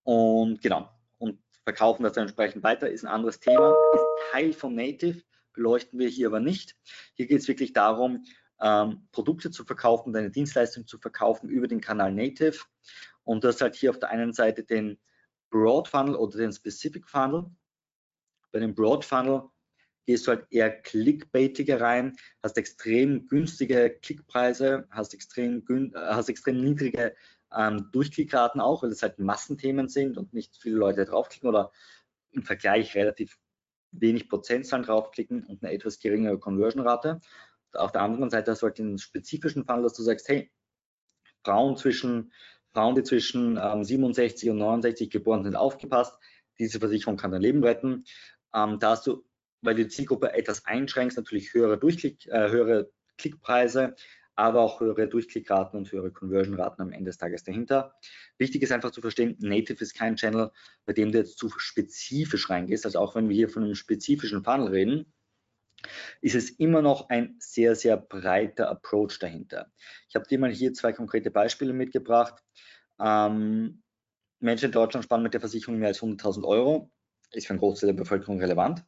[0.04, 2.90] und genau und verkaufen das dann entsprechend weiter.
[2.90, 5.22] Ist ein anderes Thema, ist Teil von Native,
[5.54, 6.76] beleuchten wir hier aber nicht.
[7.16, 8.24] Hier geht es wirklich darum,
[8.62, 12.60] ähm, Produkte zu verkaufen, deine Dienstleistung zu verkaufen über den Kanal Native.
[13.24, 15.00] Und das halt hier auf der einen Seite den
[15.50, 17.46] Broad Funnel oder den Specific Funnel.
[18.52, 19.44] Bei dem Broad Funnel
[20.06, 25.64] gehst du halt eher clickbaitiger rein, hast extrem günstige Klickpreise, hast extrem,
[25.96, 27.16] hast extrem niedrige
[27.56, 31.72] ähm, Durchklickraten auch, weil es halt Massenthemen sind und nicht viele Leute draufklicken oder
[32.32, 33.38] im Vergleich relativ
[33.92, 37.20] wenig Prozentzahlen draufklicken und eine etwas geringere Conversion-Rate.
[37.74, 40.52] Auf der anderen Seite hast du halt den spezifischen Fall, dass du sagst, hey,
[41.44, 42.32] Frauen zwischen
[42.74, 46.18] Frauen, die zwischen ähm, 67 und 69 geboren sind, aufgepasst.
[46.58, 48.06] Diese Versicherung kann dein Leben retten.
[48.54, 49.26] Ähm, da hast du,
[49.62, 53.96] weil du die Zielgruppe etwas einschränkst, natürlich höhere Durchklick, äh, höhere Klickpreise,
[54.36, 57.94] aber auch höhere Durchklickraten und höhere Conversion-Raten am Ende des Tages dahinter.
[58.38, 60.52] Wichtig ist einfach zu verstehen, Native ist kein Channel,
[60.86, 62.86] bei dem du jetzt zu spezifisch reingehst.
[62.86, 65.14] Also auch wenn wir hier von einem spezifischen Funnel reden,
[66.22, 69.72] ist es immer noch ein sehr, sehr breiter Approach dahinter.
[70.10, 72.44] Ich habe dir mal hier zwei konkrete Beispiele mitgebracht.
[73.00, 73.82] Ähm,
[74.40, 76.92] Menschen in Deutschland sparen mit der Versicherung mehr als 100.000 Euro,
[77.32, 78.84] ist für einen Großteil der Bevölkerung relevant.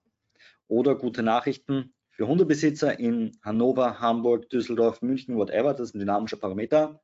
[0.68, 6.38] Oder gute Nachrichten für Hundebesitzer in Hannover, Hamburg, Düsseldorf, München, whatever, das ist ein dynamischer
[6.38, 7.02] Parameter.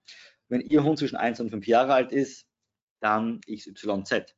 [0.48, 2.46] Wenn Ihr Hund zwischen 1 und 5 Jahre alt ist,
[3.00, 4.36] dann XYZ.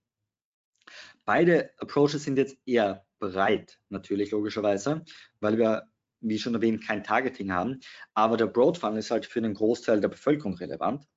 [1.26, 5.06] Beide Approaches sind jetzt eher breit, natürlich logischerweise,
[5.40, 5.88] weil wir,
[6.20, 7.80] wie schon erwähnt, kein Targeting haben.
[8.14, 11.08] Aber der Broad Funnel ist halt für den Großteil der Bevölkerung relevant,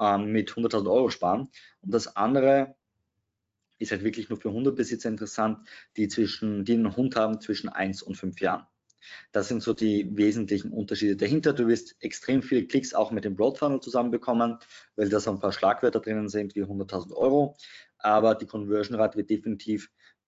[0.00, 1.48] ähm, mit 100.000 Euro sparen.
[1.82, 2.74] Und das andere
[3.78, 8.02] ist halt wirklich nur für Hundebesitzer interessant, die zwischen, die einen Hund haben zwischen 1
[8.02, 8.66] und 5 Jahren.
[9.32, 11.52] Das sind so die wesentlichen Unterschiede dahinter.
[11.52, 14.58] Du wirst extrem viele Klicks auch mit dem Broad Funnel zusammenbekommen,
[14.94, 17.56] weil da so ein paar Schlagwörter drinnen sind wie 100.000 Euro.
[17.98, 19.90] Aber die Conversion Rate wird definitiv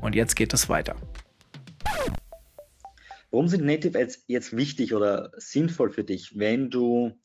[0.00, 0.96] Und jetzt geht es weiter.
[3.30, 7.18] Warum sind Native Ads jetzt wichtig oder sinnvoll für dich, wenn du,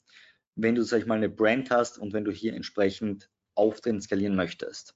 [0.55, 4.35] wenn du, sag ich mal, eine Brand hast und wenn du hier entsprechend Auftritt skalieren
[4.35, 4.95] möchtest?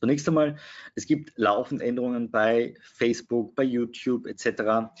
[0.00, 0.56] Zunächst einmal,
[0.94, 4.92] es gibt laufend Änderungen bei Facebook, bei YouTube etc.,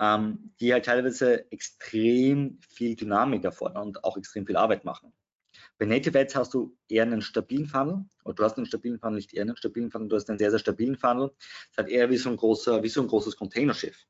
[0.00, 5.12] ähm, die halt teilweise extrem viel Dynamik erfordern und auch extrem viel Arbeit machen.
[5.78, 9.16] Bei Native Ads hast du eher einen stabilen Funnel, oder du hast einen stabilen Funnel,
[9.16, 11.32] nicht eher einen stabilen Funnel, du hast einen sehr, sehr stabilen Funnel.
[11.70, 14.06] Das halt eher wie so ein, großer, wie so ein großes Containerschiff.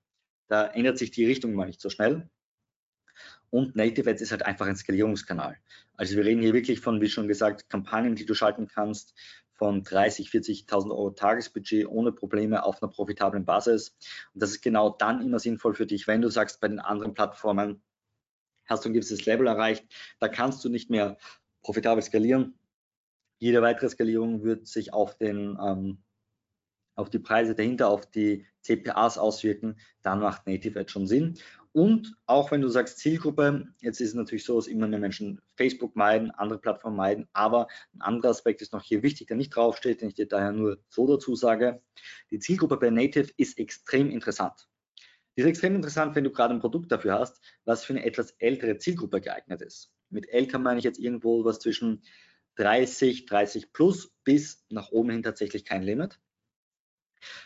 [0.48, 2.28] Da ändert sich die Richtung mal nicht so schnell.
[3.48, 5.56] Und Native Ads ist halt einfach ein Skalierungskanal.
[5.96, 9.14] Also wir reden hier wirklich von, wie schon gesagt, Kampagnen, die du schalten kannst,
[9.54, 13.96] von 30, 40.000 Euro Tagesbudget ohne Probleme auf einer profitablen Basis.
[14.34, 17.14] Und das ist genau dann immer sinnvoll für dich, wenn du sagst, bei den anderen
[17.14, 17.82] Plattformen
[18.66, 19.84] hast du ein gewisses Level erreicht,
[20.18, 21.16] da kannst du nicht mehr
[21.64, 22.54] profitabel skalieren.
[23.38, 25.98] Jede weitere Skalierung wird sich auf, den, ähm,
[26.94, 29.76] auf die Preise dahinter, auf die CPAs auswirken.
[30.02, 31.36] Dann macht Native Ad schon Sinn.
[31.72, 35.40] Und auch wenn du sagst Zielgruppe, jetzt ist es natürlich so, dass immer mehr Menschen
[35.56, 39.50] Facebook meiden, andere Plattformen meiden, aber ein anderer Aspekt ist noch hier wichtig, der nicht
[39.50, 41.82] draufsteht, den ich dir daher nur so dazu sage.
[42.30, 44.68] Die Zielgruppe bei Native ist extrem interessant.
[45.36, 48.78] Ist extrem interessant, wenn du gerade ein Produkt dafür hast, was für eine etwas ältere
[48.78, 49.92] Zielgruppe geeignet ist.
[50.08, 52.02] Mit älter meine ich jetzt irgendwo was zwischen
[52.56, 56.20] 30, 30 plus bis nach oben hin tatsächlich kein Limit.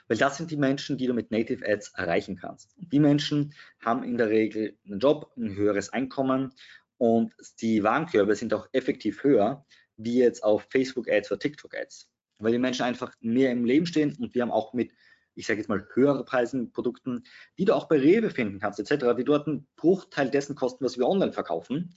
[0.07, 2.75] Weil das sind die Menschen, die du mit Native Ads erreichen kannst.
[2.77, 6.53] die Menschen haben in der Regel einen Job, ein höheres Einkommen
[6.99, 9.65] und die Warenkörbe sind auch effektiv höher,
[9.97, 12.11] wie jetzt auf Facebook Ads oder TikTok Ads.
[12.39, 14.93] Weil die Menschen einfach mehr im Leben stehen und wir haben auch mit
[15.39, 17.23] ich sage jetzt mal, höhere Preisen Produkten,
[17.59, 20.99] die du auch bei Rewe finden kannst, etc., die dort einen Bruchteil dessen kosten, was
[20.99, 21.95] wir online verkaufen,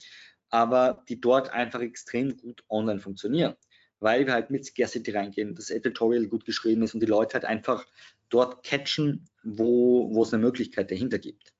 [0.48, 3.56] aber die dort einfach extrem gut online funktionieren,
[3.98, 7.44] weil wir halt mit Scarcity reingehen, das Editorial gut geschrieben ist und die Leute halt
[7.44, 7.84] einfach
[8.28, 11.52] dort catchen, wo, wo es eine Möglichkeit dahinter gibt.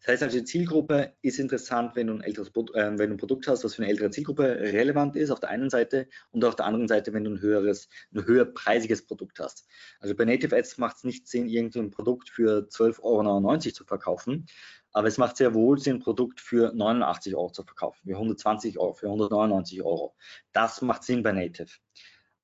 [0.00, 3.16] Das heißt also, die Zielgruppe ist interessant, wenn du, ein älteres, äh, wenn du ein
[3.16, 6.56] Produkt hast, was für eine ältere Zielgruppe relevant ist, auf der einen Seite und auf
[6.56, 9.66] der anderen Seite, wenn du ein höheres, ein höherpreisiges Produkt hast.
[10.00, 14.46] Also bei Native Ads macht es nicht Sinn, irgendein Produkt für 12,99 Euro zu verkaufen,
[14.92, 18.78] aber es macht sehr wohl Sinn, ein Produkt für 89 Euro zu verkaufen, für 120
[18.78, 20.14] Euro, für 199 Euro.
[20.52, 21.70] Das macht Sinn bei Native.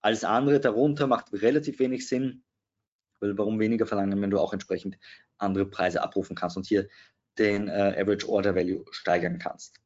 [0.03, 2.43] Alles andere darunter macht relativ wenig Sinn,
[3.21, 4.99] weil warum weniger verlangen, wenn du auch entsprechend
[5.39, 6.57] andere Preise abrufen kannst.
[6.57, 6.89] Und hier
[7.41, 9.81] den äh, Average Order Value steigern kannst.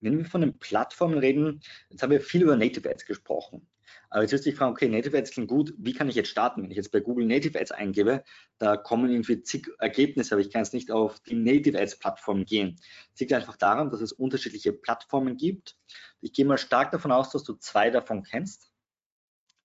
[0.00, 1.60] Wenn wir von den Plattformen reden,
[1.90, 3.66] jetzt haben wir viel über Native Ads gesprochen.
[4.08, 6.30] Aber jetzt wirst du dich fragen, okay, Native Ads klingt gut, wie kann ich jetzt
[6.30, 6.62] starten?
[6.62, 8.24] Wenn ich jetzt bei Google Native Ads eingebe,
[8.58, 12.44] da kommen irgendwie zig Ergebnisse, aber ich kann jetzt nicht auf die Native Ads Plattform
[12.44, 12.76] gehen.
[13.12, 15.76] Das liegt einfach daran, dass es unterschiedliche Plattformen gibt.
[16.20, 18.70] Ich gehe mal stark davon aus, dass du zwei davon kennst.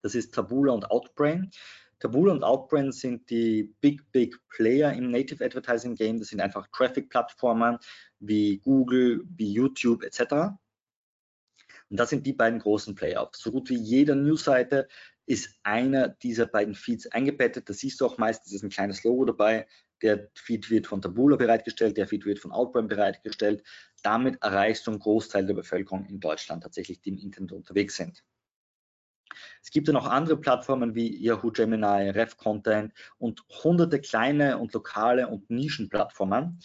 [0.02, 1.52] Das ist Taboola und Outbrain.
[2.06, 6.20] Taboola und Outbrain sind die Big, Big Player im Native Advertising Game.
[6.20, 7.80] Das sind einfach Traffic-Plattformen
[8.20, 10.54] wie Google, wie YouTube etc.
[11.90, 13.28] Und das sind die beiden großen Player.
[13.34, 14.88] So gut wie jeder Newsseite
[15.26, 17.68] ist einer dieser beiden Feeds eingebettet.
[17.68, 19.66] Da siehst du auch meistens ist ein kleines Logo dabei.
[20.04, 23.64] Der Feed wird von Taboola bereitgestellt, der Feed wird von Outbrain bereitgestellt.
[24.04, 28.24] Damit erreichst du einen Großteil der Bevölkerung in Deutschland tatsächlich, die im Internet unterwegs sind.
[29.62, 34.74] Es gibt ja noch andere Plattformen wie Yahoo Gemini, Ref Content und hunderte kleine und
[34.74, 36.60] lokale und Nischenplattformen,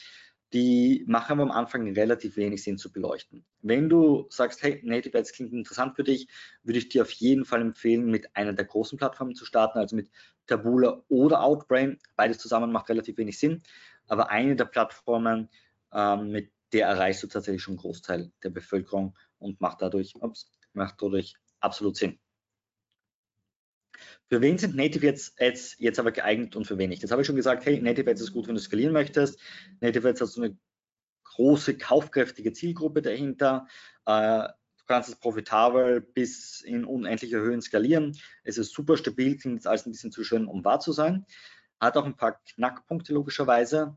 [0.53, 3.45] die machen aber am Anfang relativ wenig Sinn zu beleuchten.
[3.63, 6.29] Wenn du sagst, hey, Native Ads klingt interessant für dich,
[6.65, 9.95] würde ich dir auf jeden Fall empfehlen, mit einer der großen Plattformen zu starten, also
[9.95, 10.11] mit
[10.47, 11.99] Taboola oder Outbrain.
[12.17, 13.63] Beides zusammen macht relativ wenig Sinn,
[14.09, 15.49] aber eine der Plattformen,
[15.93, 20.51] ähm, mit der erreichst du tatsächlich schon einen Großteil der Bevölkerung und macht dadurch, ups,
[20.73, 22.19] macht dadurch absolut Sinn.
[24.29, 27.03] Für wen sind Native Ads jetzt, jetzt aber geeignet und für wen nicht?
[27.03, 29.41] Das habe ich schon gesagt, hey, Native Ads ist gut, wenn du skalieren möchtest.
[29.81, 30.57] Native Ads hat so eine
[31.25, 33.67] große, kaufkräftige Zielgruppe dahinter.
[34.07, 38.17] Äh, du kannst es profitabel bis in unendliche Höhen skalieren.
[38.45, 41.27] Es ist super stabil, klingt jetzt alles ein bisschen zu schön, um wahr zu sein.
[41.81, 43.97] Hat auch ein paar Knackpunkte logischerweise.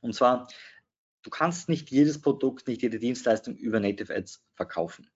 [0.00, 0.48] Und zwar,
[1.22, 5.10] du kannst nicht jedes Produkt, nicht jede Dienstleistung über Native Ads verkaufen.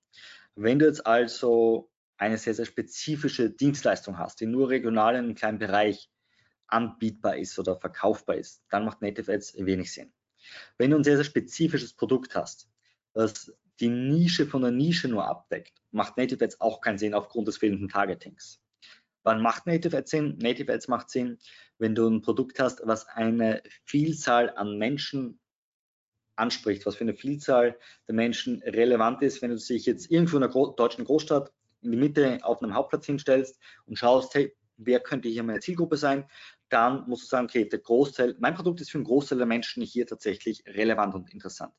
[0.54, 5.34] Wenn du jetzt also eine sehr, sehr spezifische Dienstleistung hast, die nur regional in einem
[5.34, 6.10] kleinen Bereich
[6.66, 10.12] anbietbar ist oder verkaufbar ist, dann macht Native Ads wenig Sinn.
[10.78, 12.68] Wenn du ein sehr, sehr spezifisches Produkt hast,
[13.12, 17.48] das die Nische von der Nische nur abdeckt, macht Native Ads auch keinen Sinn aufgrund
[17.48, 18.60] des fehlenden Targetings.
[19.24, 20.38] Wann macht Native Ads Sinn?
[20.38, 21.38] Native Ads macht Sinn,
[21.78, 25.40] wenn du ein Produkt hast, was eine Vielzahl an Menschen
[26.36, 30.42] anspricht, was für eine Vielzahl der Menschen relevant ist, wenn du dich jetzt irgendwo in
[30.42, 31.52] einer deutschen Großstadt
[31.84, 35.96] in die Mitte auf einem Hauptplatz hinstellst und schaust, hey, wer könnte hier meine Zielgruppe
[35.96, 36.24] sein,
[36.68, 39.82] dann musst du sagen, okay, der Großteil, mein Produkt ist für einen Großteil der Menschen
[39.82, 41.72] hier tatsächlich relevant und interessant.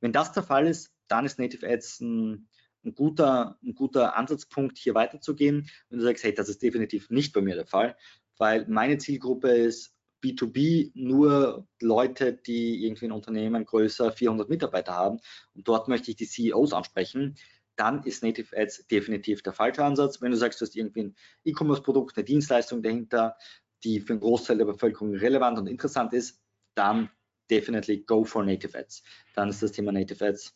[0.00, 2.48] Wenn das der Fall ist, dann ist Native Ads ein,
[2.84, 5.68] ein, guter, ein guter Ansatzpunkt, hier weiterzugehen.
[5.88, 7.96] Wenn du sagst, hey, das ist definitiv nicht bei mir der Fall,
[8.38, 15.18] weil meine Zielgruppe ist B2B nur Leute, die irgendwie ein Unternehmen größer 400 Mitarbeiter haben
[15.54, 17.36] und dort möchte ich die CEOs ansprechen,
[17.80, 20.20] dann ist Native Ads definitiv der falsche Ansatz.
[20.20, 23.38] Wenn du sagst, du hast irgendwie ein E-Commerce-Produkt, eine Dienstleistung dahinter,
[23.84, 26.42] die für einen Großteil der Bevölkerung relevant und interessant ist,
[26.74, 27.10] dann
[27.50, 29.02] definitely go for Native Ads.
[29.34, 30.54] Dann ist das Thema Native Ads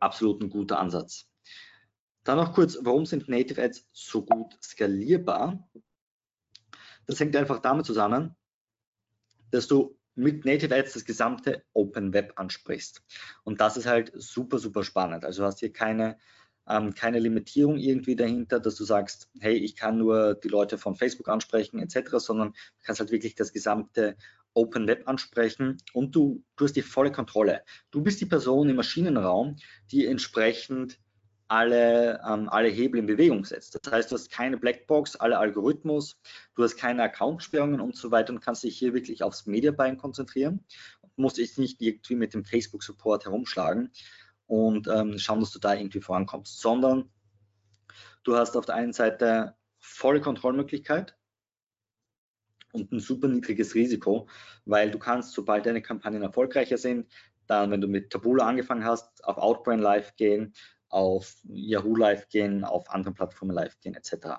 [0.00, 1.30] absolut ein guter Ansatz.
[2.24, 5.70] Dann noch kurz, warum sind Native Ads so gut skalierbar?
[7.06, 8.34] Das hängt einfach damit zusammen,
[9.52, 13.02] dass du mit Native Ads das gesamte Open Web ansprichst.
[13.42, 15.24] Und das ist halt super, super spannend.
[15.24, 16.18] Also hast hier keine,
[16.68, 20.94] ähm, keine Limitierung irgendwie dahinter, dass du sagst, hey, ich kann nur die Leute von
[20.94, 24.16] Facebook ansprechen etc., sondern du kannst halt wirklich das gesamte
[24.54, 27.62] Open Web ansprechen und du, du hast die volle Kontrolle.
[27.90, 29.56] Du bist die Person im Maschinenraum,
[29.90, 31.00] die entsprechend
[31.48, 33.78] alle, ähm, alle Hebel in Bewegung setzt.
[33.82, 36.18] Das heißt, du hast keine Blackbox, alle Algorithmus,
[36.54, 40.64] du hast keine Accountsperrungen und so weiter und kannst dich hier wirklich aufs Mediabuying konzentrieren
[41.16, 43.90] musst dich nicht irgendwie mit dem Facebook-Support herumschlagen
[44.46, 47.10] und ähm, schauen, dass du da irgendwie vorankommst, sondern
[48.24, 51.16] du hast auf der einen Seite volle Kontrollmöglichkeit
[52.72, 54.28] und ein super niedriges Risiko,
[54.64, 57.10] weil du kannst, sobald deine Kampagnen erfolgreicher sind,
[57.46, 60.54] dann, wenn du mit Tabula angefangen hast, auf Outbrain live gehen,
[60.94, 64.38] auf Yahoo live gehen, auf anderen Plattformen live gehen etc.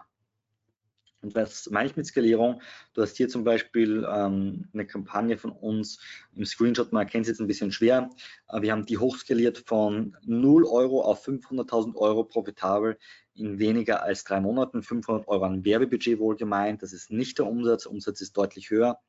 [1.21, 2.61] Und was meine ich mit Skalierung?
[2.93, 5.99] Du hast hier zum Beispiel ähm, eine Kampagne von uns
[6.35, 8.09] im Screenshot, man erkennt es jetzt ein bisschen schwer.
[8.47, 12.97] Äh, wir haben die hochskaliert von 0 Euro auf 500.000 Euro profitabel
[13.33, 14.83] in weniger als drei Monaten.
[14.83, 18.99] 500 Euro an Werbebudget wohlgemeint, das ist nicht der Umsatz, der Umsatz ist deutlich höher.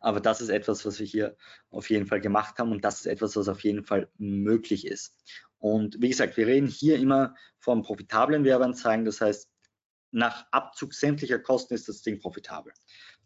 [0.00, 1.36] Aber das ist etwas, was wir hier
[1.70, 5.16] auf jeden Fall gemacht haben und das ist etwas, was auf jeden Fall möglich ist.
[5.58, 9.04] Und wie gesagt, wir reden hier immer von profitablen Werbeanzeigen.
[9.04, 9.50] Das heißt,
[10.10, 12.72] nach Abzug sämtlicher Kosten ist das Ding profitabel.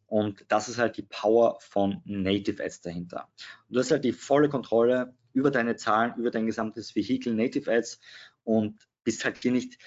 [0.06, 3.28] Und das ist halt die Power von Native Ads dahinter.
[3.68, 8.00] du hast halt die volle Kontrolle über deine Zahlen, über dein gesamtes Vehikel Native Ads
[8.44, 9.78] und bist halt hier nicht,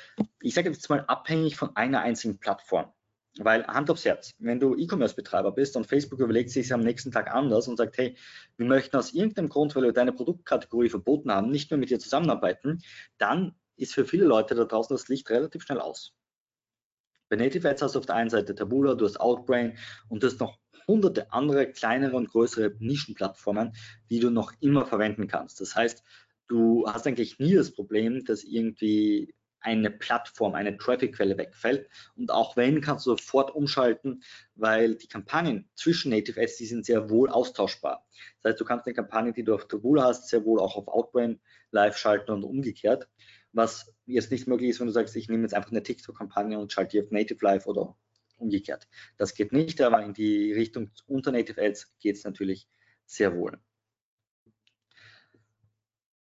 [0.42, 2.92] ich sage jetzt mal, abhängig von einer einzigen Plattform.
[3.40, 7.32] Weil Hand aufs Herz, wenn du E-Commerce-Betreiber bist und Facebook überlegt sich am nächsten Tag
[7.34, 8.16] anders und sagt, hey,
[8.58, 12.00] wir möchten aus irgendeinem Grund, weil wir deine Produktkategorie verboten haben, nicht mehr mit dir
[12.00, 12.82] zusammenarbeiten,
[13.18, 16.14] dann ist für viele Leute da draußen das Licht relativ schnell aus.
[17.30, 20.28] Bei Native Ads hast du auf der einen Seite Taboola, du hast Outbrain und du
[20.28, 23.74] hast noch hunderte andere kleinere und größere Nischenplattformen,
[24.10, 25.60] die du noch immer verwenden kannst.
[25.60, 26.04] Das heißt,
[26.48, 29.36] du hast eigentlich nie das Problem, dass irgendwie
[29.68, 31.90] eine Plattform, eine Traffic-Quelle wegfällt.
[32.16, 34.24] Und auch wenn, kannst du sofort umschalten,
[34.56, 38.08] weil die Kampagnen zwischen Native Ads, die sind sehr wohl austauschbar.
[38.42, 40.88] Das heißt, du kannst eine Kampagne, die du auf Taboola hast, sehr wohl auch auf
[40.88, 41.42] Outbrain
[41.72, 43.10] live schalten und umgekehrt.
[43.52, 46.72] Was jetzt nicht möglich ist, wenn du sagst, ich nehme jetzt einfach eine TikTok-Kampagne und
[46.72, 47.98] schalte die auf Native Live oder
[48.38, 48.88] umgekehrt.
[49.18, 52.70] Das geht nicht, aber in die Richtung unter Native Ads geht es natürlich
[53.06, 53.60] sehr wohl.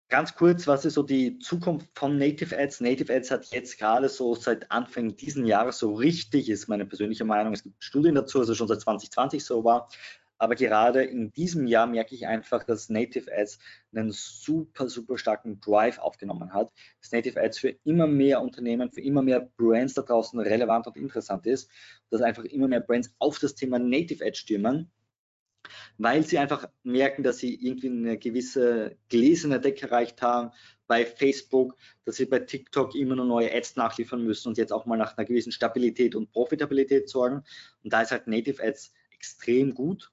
[0.09, 2.81] Ganz kurz, was ist so die Zukunft von Native Ads?
[2.81, 7.25] Native Ads hat jetzt gerade so seit Anfang diesen Jahres so richtig, ist meine persönliche
[7.25, 9.89] Meinung, es gibt Studien dazu, also schon seit 2020 so war,
[10.39, 13.59] aber gerade in diesem Jahr merke ich einfach, dass Native Ads
[13.95, 16.73] einen super, super starken Drive aufgenommen hat.
[17.01, 20.97] Dass Native Ads für immer mehr Unternehmen, für immer mehr Brands da draußen relevant und
[20.97, 21.71] interessant ist.
[22.11, 24.91] Dass einfach immer mehr Brands auf das Thema Native Ads stürmen
[25.99, 30.51] weil sie einfach merken, dass sie irgendwie eine gewisse gläserne Decke erreicht haben
[30.87, 34.87] bei Facebook, dass sie bei TikTok immer nur neue Ads nachliefern müssen und jetzt auch
[34.87, 37.43] mal nach einer gewissen Stabilität und Profitabilität sorgen.
[37.83, 40.12] Und da ist halt Native Ads extrem gut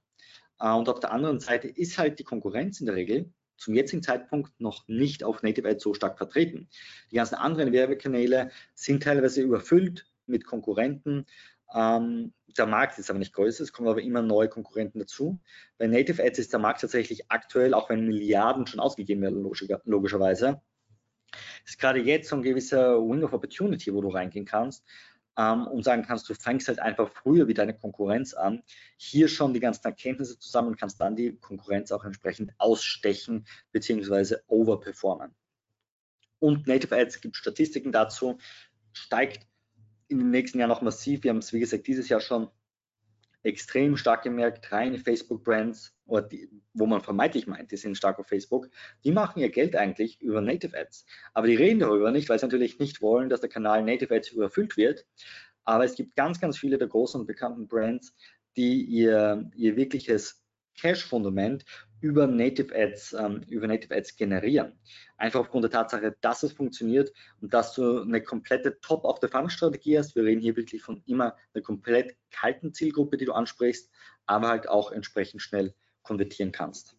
[0.60, 4.04] äh, und auf der anderen Seite ist halt die Konkurrenz in der Regel zum jetzigen
[4.04, 6.68] Zeitpunkt noch nicht auf Native Ads so stark vertreten.
[7.12, 11.26] Die ganzen anderen Werbekanäle sind teilweise überfüllt mit Konkurrenten.
[11.74, 15.39] Ähm, der Markt ist aber nicht größer, es kommen aber immer neue Konkurrenten dazu.
[15.78, 19.41] Bei Native Ads ist der Markt tatsächlich aktuell, auch wenn Milliarden schon ausgegeben werden,
[19.86, 20.61] logischerweise,
[21.65, 24.86] ist gerade jetzt so ein gewisser Wing of Opportunity, wo du reingehen kannst
[25.38, 28.63] ähm, und sagen kannst, du fängst halt einfach früher wie deine Konkurrenz an,
[28.97, 34.38] hier schon die ganzen Erkenntnisse zusammen und kannst dann die Konkurrenz auch entsprechend ausstechen bzw.
[34.47, 35.34] overperformen.
[36.39, 38.38] Und Native Ads gibt Statistiken dazu,
[38.91, 39.47] steigt
[40.08, 41.24] in den nächsten Jahren noch massiv.
[41.24, 42.49] Wir haben es, wie gesagt, dieses Jahr schon
[43.43, 48.70] extrem stark gemerkt, reine Facebook-Brands, wo man vermeintlich meint, die sind stark auf Facebook,
[49.04, 51.06] die machen ihr Geld eigentlich über Native Ads.
[51.34, 54.30] Aber die reden darüber nicht, weil sie natürlich nicht wollen, dass der Kanal Native Ads
[54.32, 55.06] überfüllt wird.
[55.66, 58.14] Aber es gibt ganz, ganz viele der großen und bekannten Brands,
[58.56, 60.41] die ihr, ihr wirkliches
[60.80, 61.66] Cash-Fundament
[62.04, 64.74] über Native Ads, ähm, über Native Ads generieren.
[65.16, 69.30] Einfach aufgrund der Tatsache, dass es funktioniert und dass du eine komplette Top of the
[69.30, 70.14] Funnel Strategie hast.
[70.14, 73.89] Wir reden hier wirklich von immer einer komplett kalten Zielgruppe, die du ansprichst,
[74.26, 76.97] aber halt auch entsprechend schnell konvertieren kannst.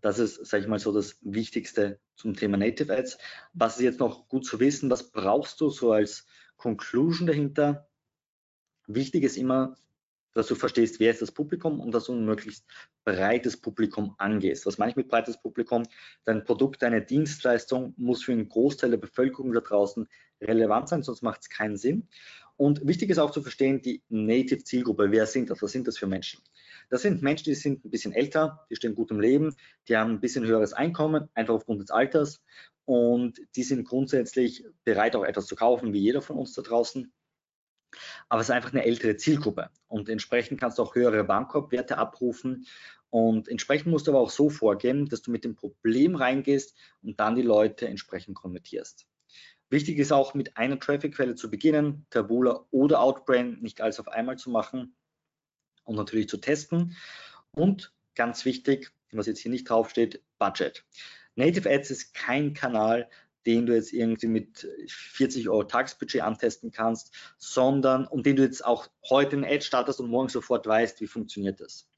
[0.00, 3.18] Das ist, sage ich mal, so das Wichtigste zum Thema Native Ads.
[3.52, 4.88] Was ist jetzt noch gut zu wissen?
[4.88, 6.26] Was brauchst du so als
[6.56, 7.86] Conclusion dahinter?
[8.86, 9.76] Wichtig ist immer,
[10.34, 12.64] dass du verstehst, wer ist das Publikum und dass du ein möglichst
[13.04, 14.66] breites Publikum angehst.
[14.66, 15.84] Was meine ich mit breites Publikum?
[16.24, 20.08] Dein Produkt, deine Dienstleistung muss für einen Großteil der Bevölkerung da draußen
[20.40, 22.08] relevant sein, sonst macht es keinen Sinn.
[22.56, 25.62] Und wichtig ist auch zu verstehen, die Native-Zielgruppe, wer sind das?
[25.62, 26.40] Was sind das für Menschen?
[26.90, 29.56] Das sind Menschen, die sind ein bisschen älter, die stehen gut im Leben,
[29.88, 32.42] die haben ein bisschen höheres Einkommen, einfach aufgrund des Alters
[32.84, 37.12] und die sind grundsätzlich bereit, auch etwas zu kaufen, wie jeder von uns da draußen
[38.28, 42.66] aber es ist einfach eine ältere Zielgruppe und entsprechend kannst du auch höhere Warenkorbwerte abrufen
[43.10, 47.20] und entsprechend musst du aber auch so vorgehen, dass du mit dem Problem reingehst und
[47.20, 49.06] dann die Leute entsprechend konvertierst.
[49.68, 54.36] Wichtig ist auch mit einer Traffic-Quelle zu beginnen, Tabula oder Outbrain, nicht alles auf einmal
[54.36, 54.94] zu machen
[55.84, 56.96] und natürlich zu testen.
[57.52, 60.84] Und ganz wichtig, was jetzt hier nicht draufsteht, Budget.
[61.36, 63.08] Native Ads ist kein Kanal,
[63.46, 68.64] den du jetzt irgendwie mit 40 Euro Tagesbudget antesten kannst, sondern und den du jetzt
[68.64, 71.88] auch heute in Ad startest und morgen sofort weißt, wie funktioniert das.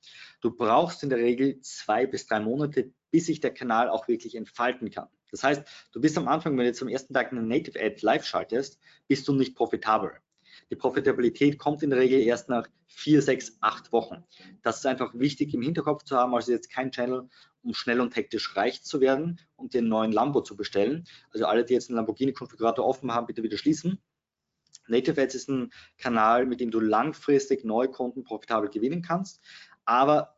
[0.40, 4.34] Du brauchst in der Regel zwei bis drei Monate, bis sich der Kanal auch wirklich
[4.34, 5.08] entfalten kann.
[5.30, 7.96] Das heißt, du bist am Anfang, wenn du jetzt am ersten Tag eine Native Ad
[8.02, 8.78] live schaltest,
[9.08, 10.12] bist du nicht profitabel.
[10.70, 14.24] Die Profitabilität kommt in der Regel erst nach vier, sechs, acht Wochen.
[14.62, 16.34] Das ist einfach wichtig im Hinterkopf zu haben.
[16.34, 17.28] Also jetzt kein Channel,
[17.62, 21.04] um schnell und hektisch reich zu werden und den neuen Lambo zu bestellen.
[21.32, 24.00] Also alle, die jetzt einen Lamborghini-Konfigurator offen haben, bitte wieder schließen.
[24.86, 29.40] Native Ads ist ein Kanal, mit dem du langfristig neue Kunden profitabel gewinnen kannst,
[29.84, 30.36] aber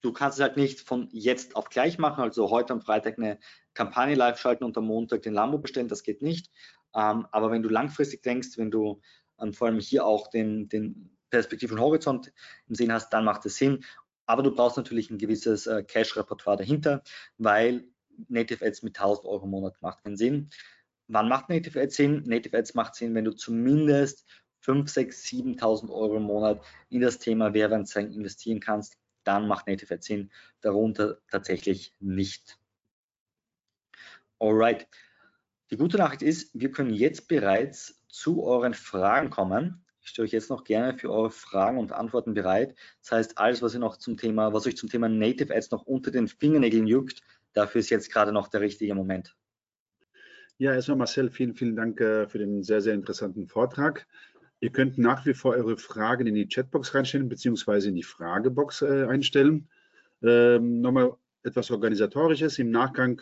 [0.00, 3.38] du kannst es halt nicht von jetzt auf gleich machen, also heute am Freitag eine
[3.74, 6.50] Kampagne live schalten und am Montag den Lambo bestellen, das geht nicht.
[6.94, 9.00] Ähm, aber wenn du langfristig denkst, wenn du
[9.38, 12.32] und vor allem hier auch den, den Perspektiven Horizont
[12.68, 13.84] im Sinn hast, dann macht es Sinn.
[14.26, 17.02] Aber du brauchst natürlich ein gewisses äh, Cash-Repertoire dahinter,
[17.38, 17.84] weil
[18.28, 20.50] Native Ads mit 1000 Euro im Monat macht keinen Sinn.
[21.06, 22.22] Wann macht Native Ads Sinn?
[22.26, 24.26] Native Ads macht Sinn, wenn du zumindest
[24.60, 28.98] 5, 6, 7.000 Euro im Monat in das Thema Werbeanzeigen investieren kannst.
[29.24, 30.30] Dann macht Native Ads Sinn,
[30.60, 32.58] darunter tatsächlich nicht.
[34.38, 34.86] Alright.
[35.70, 39.84] Die gute Nachricht ist, wir können jetzt bereits zu euren Fragen kommen.
[40.00, 42.74] Ich stehe euch jetzt noch gerne für eure Fragen und Antworten bereit.
[43.02, 45.82] Das heißt, alles, was ihr noch zum Thema, was euch zum Thema Native Ads noch
[45.82, 47.20] unter den Fingernägeln juckt,
[47.52, 49.36] dafür ist jetzt gerade noch der richtige Moment.
[50.56, 54.06] Ja, erstmal Marcel, vielen, vielen Dank äh, für den sehr, sehr interessanten Vortrag.
[54.60, 58.82] Ihr könnt nach wie vor eure Fragen in die Chatbox reinstellen, beziehungsweise in die Fragebox
[58.82, 59.68] äh, einstellen.
[60.22, 61.12] Ähm, nochmal
[61.44, 63.20] etwas Organisatorisches im Nachgang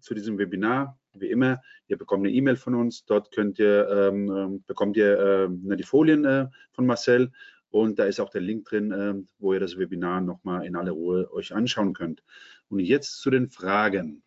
[0.00, 4.30] zu diesem Webinar wie immer, ihr bekommt eine E-Mail von uns, dort könnt ihr, ähm,
[4.30, 7.32] ähm bekommt ihr äh, die Folien äh, von Marcel
[7.70, 10.92] und da ist auch der Link drin, äh, wo ihr das Webinar nochmal in aller
[10.92, 12.22] Ruhe euch anschauen könnt.
[12.68, 14.22] Und jetzt zu den Fragen.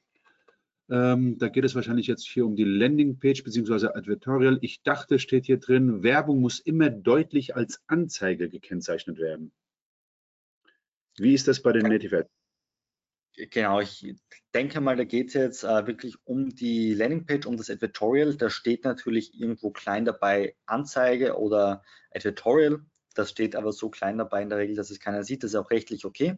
[0.90, 3.88] Ähm, da geht es wahrscheinlich jetzt hier um die Landingpage bzw.
[3.88, 4.58] Advertorial.
[4.62, 9.52] Ich dachte, steht hier drin, Werbung muss immer deutlich als Anzeige gekennzeichnet werden.
[11.18, 12.39] Wie ist das bei den Native Ads?
[13.52, 14.16] Genau, ich
[14.54, 18.36] denke mal, da geht es jetzt äh, wirklich um die Landingpage, um das Advertorial.
[18.36, 21.84] Da steht natürlich irgendwo klein dabei Anzeige oder
[22.14, 22.80] Advertorial.
[23.16, 25.44] Das steht aber so klein dabei in der Regel, dass es keiner sieht.
[25.44, 26.38] Das ist auch rechtlich okay.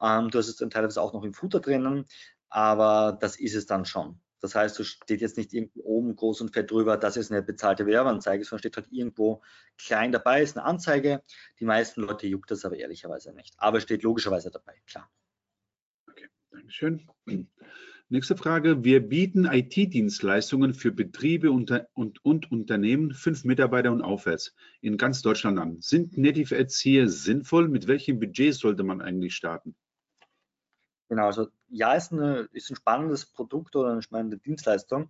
[0.00, 2.06] Ähm, du hast es dann teilweise auch noch im Footer drinnen
[2.52, 4.20] aber das ist es dann schon.
[4.40, 7.42] Das heißt, du steht jetzt nicht irgendwo oben groß und fett drüber, das ist eine
[7.42, 9.40] bezahlte Werbeanzeige, sondern steht halt irgendwo
[9.78, 11.22] klein dabei, ist eine Anzeige.
[11.60, 13.54] Die meisten Leute juckt das aber ehrlicherweise nicht.
[13.56, 15.08] Aber steht logischerweise dabei, klar.
[16.62, 17.08] Dankeschön.
[18.08, 18.84] Nächste Frage.
[18.84, 25.22] Wir bieten IT-Dienstleistungen für Betriebe und, und, und Unternehmen, fünf Mitarbeiter und aufwärts, in ganz
[25.22, 25.80] Deutschland an.
[25.80, 27.68] Sind Native Ads hier sinnvoll?
[27.68, 29.74] Mit welchem Budget sollte man eigentlich starten?
[31.08, 35.08] Genau, also ja, ist, eine, ist ein spannendes Produkt oder eine spannende Dienstleistung.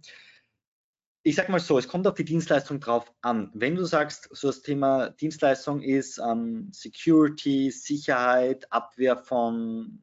[1.22, 3.50] Ich sage mal so, es kommt auf die Dienstleistung drauf an.
[3.52, 10.02] Wenn du sagst, so das Thema Dienstleistung ist ähm, Security, Sicherheit, Abwehr von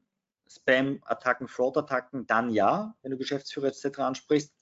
[0.50, 4.00] Spam-Attacken, Fraud-Attacken, dann ja, wenn du Geschäftsführer etc.
[4.00, 4.54] ansprichst.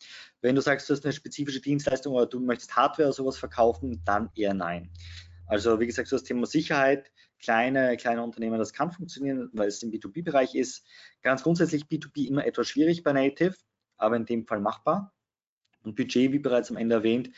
[0.41, 4.01] Wenn du sagst, du hast eine spezifische Dienstleistung oder du möchtest Hardware oder sowas verkaufen,
[4.05, 4.91] dann eher nein.
[5.47, 9.81] Also wie gesagt, so das Thema Sicherheit kleine, kleine Unternehmen, das kann funktionieren, weil es
[9.83, 10.85] im B2B-Bereich ist.
[11.21, 13.55] Ganz grundsätzlich B2B immer etwas schwierig bei Native,
[13.97, 15.13] aber in dem Fall machbar.
[15.83, 17.31] Und Budget, wie bereits am Ende erwähnt,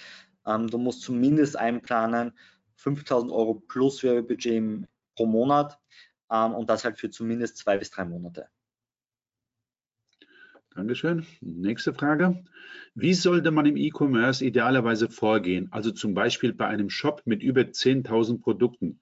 [0.46, 2.38] ähm, du musst zumindest einplanen
[2.76, 5.78] 5000 Euro plus Werbebudget pro Monat
[6.32, 8.48] ähm, und das halt für zumindest zwei bis drei Monate.
[10.76, 11.26] Dankeschön.
[11.42, 12.44] Nächste Frage.
[12.94, 15.68] Wie sollte man im E-Commerce idealerweise vorgehen?
[15.72, 19.02] Also zum Beispiel bei einem Shop mit über 10.000 Produkten.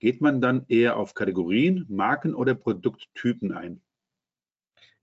[0.00, 3.80] Geht man dann eher auf Kategorien, Marken oder Produkttypen ein?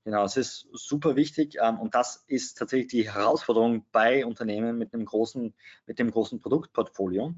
[0.04, 4.94] Genau, es ist super wichtig ähm, und das ist tatsächlich die Herausforderung bei Unternehmen mit
[4.94, 5.54] einem großen,
[5.86, 7.36] mit dem großen Produktportfolio.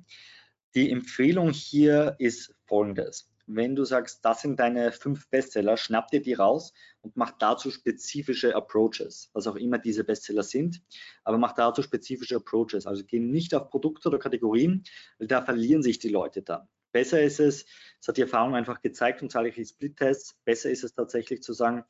[0.74, 3.33] Die Empfehlung hier ist folgendes.
[3.46, 7.72] Wenn du sagst, das sind deine fünf Bestseller, schnapp dir die raus und mach dazu
[7.72, 10.82] spezifische Approaches, was auch immer diese Bestseller sind,
[11.26, 12.88] aber mach dazu spezifische Approaches.
[12.88, 14.84] Also geh nicht auf Produkte oder Kategorien,
[15.18, 16.70] weil da verlieren sich die Leute dann.
[16.94, 17.66] Besser ist es,
[18.00, 21.84] das hat die Erfahrung einfach gezeigt und zahlreiche Split-Tests, besser ist es tatsächlich zu sagen,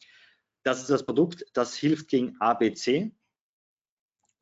[0.64, 3.12] das ist das Produkt, das hilft gegen ABC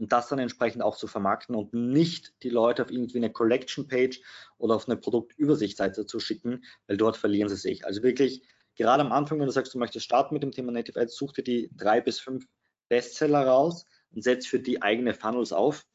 [0.02, 4.20] und das dann entsprechend auch zu vermarkten und nicht die Leute auf irgendwie eine Collection-Page
[4.58, 7.86] oder auf eine Produktübersichtsseite zu schicken, weil dort verlieren sie sich.
[7.86, 8.42] Also wirklich,
[8.76, 11.34] gerade am Anfang, wenn du sagst, du möchtest starten mit dem Thema Native Ads, such
[11.34, 12.48] dir die drei bis fünf
[12.90, 15.86] Bestseller raus und setz für die eigene Funnels auf.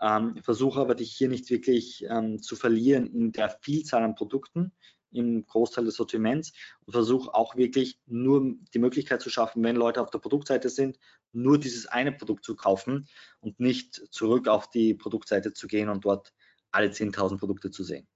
[0.00, 4.70] Ähm, versuche aber dich hier nicht wirklich ähm, zu verlieren in der Vielzahl an Produkten,
[5.10, 6.52] im Großteil des Sortiments
[6.84, 10.98] und versuche auch wirklich nur die Möglichkeit zu schaffen, wenn Leute auf der Produktseite sind,
[11.32, 13.08] nur dieses eine Produkt zu kaufen
[13.40, 16.32] und nicht zurück auf die Produktseite zu gehen und dort
[16.70, 18.06] alle 10.000 Produkte zu sehen.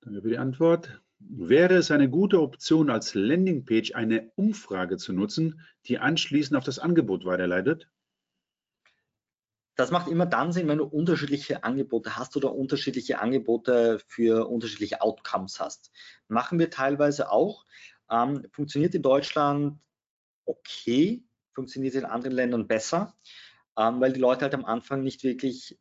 [0.00, 1.00] Danke für die Antwort.
[1.20, 6.80] Wäre es eine gute Option, als Landingpage eine Umfrage zu nutzen, die anschließend auf das
[6.80, 7.88] Angebot weiterleitet?
[9.74, 15.00] Das macht immer dann Sinn, wenn du unterschiedliche Angebote hast oder unterschiedliche Angebote für unterschiedliche
[15.00, 15.90] Outcomes hast.
[16.28, 17.64] Machen wir teilweise auch.
[18.10, 19.78] Ähm, funktioniert in Deutschland
[20.44, 23.14] okay, funktioniert in anderen Ländern besser,
[23.76, 25.78] ähm, weil die Leute halt am Anfang nicht wirklich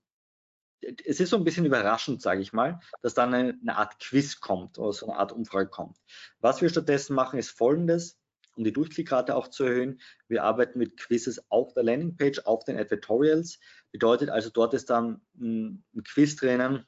[1.05, 4.39] es ist so ein bisschen überraschend, sage ich mal, dass dann eine, eine, Art Quiz
[4.39, 5.97] kommt oder so eine Art Umfrage kommt.
[6.39, 8.19] Was wir stattdessen machen, ist folgendes
[8.55, 10.01] um die Durchklickrate auch zu erhöhen.
[10.27, 13.59] Wir arbeiten mit Quizzes auf der Landingpage, auf den Advertorials.
[13.91, 16.85] Bedeutet also, dort ist dann ein, Quiz drinnen.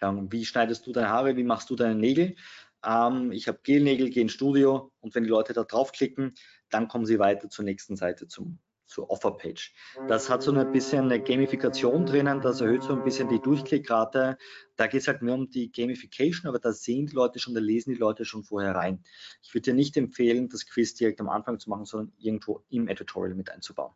[0.00, 1.36] Wie schneidest du deine Haare?
[1.36, 2.36] Wie machst du deine Nägel?
[2.84, 6.34] Ähm, ich habe Gelnägel, gehe ins Studio und wenn die Leute da draufklicken,
[6.70, 9.74] dann kommen sie weiter zur nächsten Seite zum zur Offerpage.
[10.08, 14.38] Das hat so ein bisschen eine Gamifikation drinnen, das erhöht so ein bisschen die Durchklickrate.
[14.76, 17.60] Da geht es halt mehr um die Gamification, aber da sehen die Leute schon, da
[17.60, 19.02] lesen die Leute schon vorher rein.
[19.42, 22.88] Ich würde dir nicht empfehlen, das Quiz direkt am Anfang zu machen, sondern irgendwo im
[22.88, 23.94] Editorial mit einzubauen.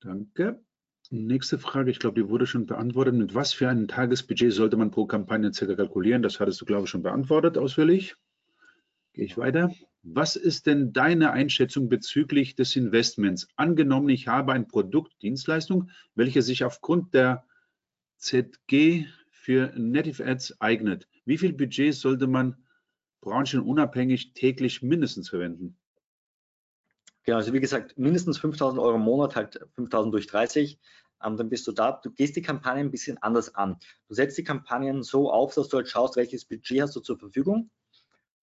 [0.00, 0.62] Danke.
[1.10, 3.14] Nächste Frage, ich glaube, die wurde schon beantwortet.
[3.14, 6.22] Mit was für einem Tagesbudget sollte man pro Kampagne circa kalkulieren?
[6.22, 8.16] Das hattest du, glaube ich, schon beantwortet ausführlich.
[9.18, 9.72] Gehe ich weiter.
[10.04, 13.48] Was ist denn deine Einschätzung bezüglich des Investments?
[13.56, 17.44] Angenommen, ich habe ein Produkt, Dienstleistung, welche sich aufgrund der
[18.18, 21.08] ZG für Native Ads eignet.
[21.24, 22.64] Wie viel Budget sollte man
[23.20, 25.76] branchenunabhängig täglich mindestens verwenden?
[27.24, 30.78] Genau, also wie gesagt, mindestens 5000 Euro im Monat, halt 5000 durch 30.
[31.24, 32.00] Ähm, dann bist du da.
[32.04, 33.80] Du gehst die Kampagne ein bisschen anders an.
[34.06, 37.18] Du setzt die Kampagnen so auf, dass du halt schaust, welches Budget hast du zur
[37.18, 37.68] Verfügung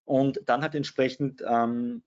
[0.05, 2.03] und dann halt entsprechend ähm,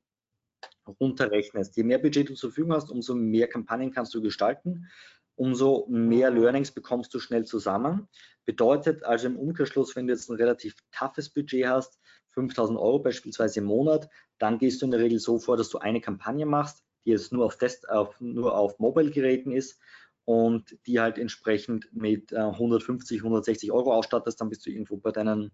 [1.01, 1.77] runterrechnest.
[1.77, 4.89] Je mehr Budget du zur Verfügung hast, umso mehr Kampagnen kannst du gestalten,
[5.37, 8.09] umso mehr Learnings bekommst du schnell zusammen.
[8.45, 13.61] Bedeutet also im Umkehrschluss, wenn du jetzt ein relativ toughes Budget hast, 5000 Euro beispielsweise
[13.61, 16.85] im Monat, dann gehst du in der Regel so vor, dass du eine Kampagne machst,
[17.05, 19.79] die jetzt nur auf, Test, auf, nur auf Mobile-Geräten ist
[20.25, 25.11] und die halt entsprechend mit 150, äh, 160 Euro ausstattest, dann bist du irgendwo bei
[25.11, 25.53] deinen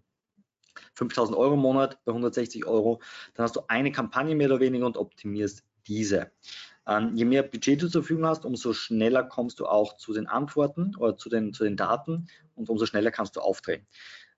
[0.93, 3.01] 5000 Euro im Monat, bei 160 Euro.
[3.33, 6.31] Dann hast du eine Kampagne mehr oder weniger und optimierst diese.
[6.87, 10.27] Ähm, je mehr Budget du zur Verfügung hast, umso schneller kommst du auch zu den
[10.27, 13.85] Antworten oder zu den, zu den Daten und umso schneller kannst du aufdrehen.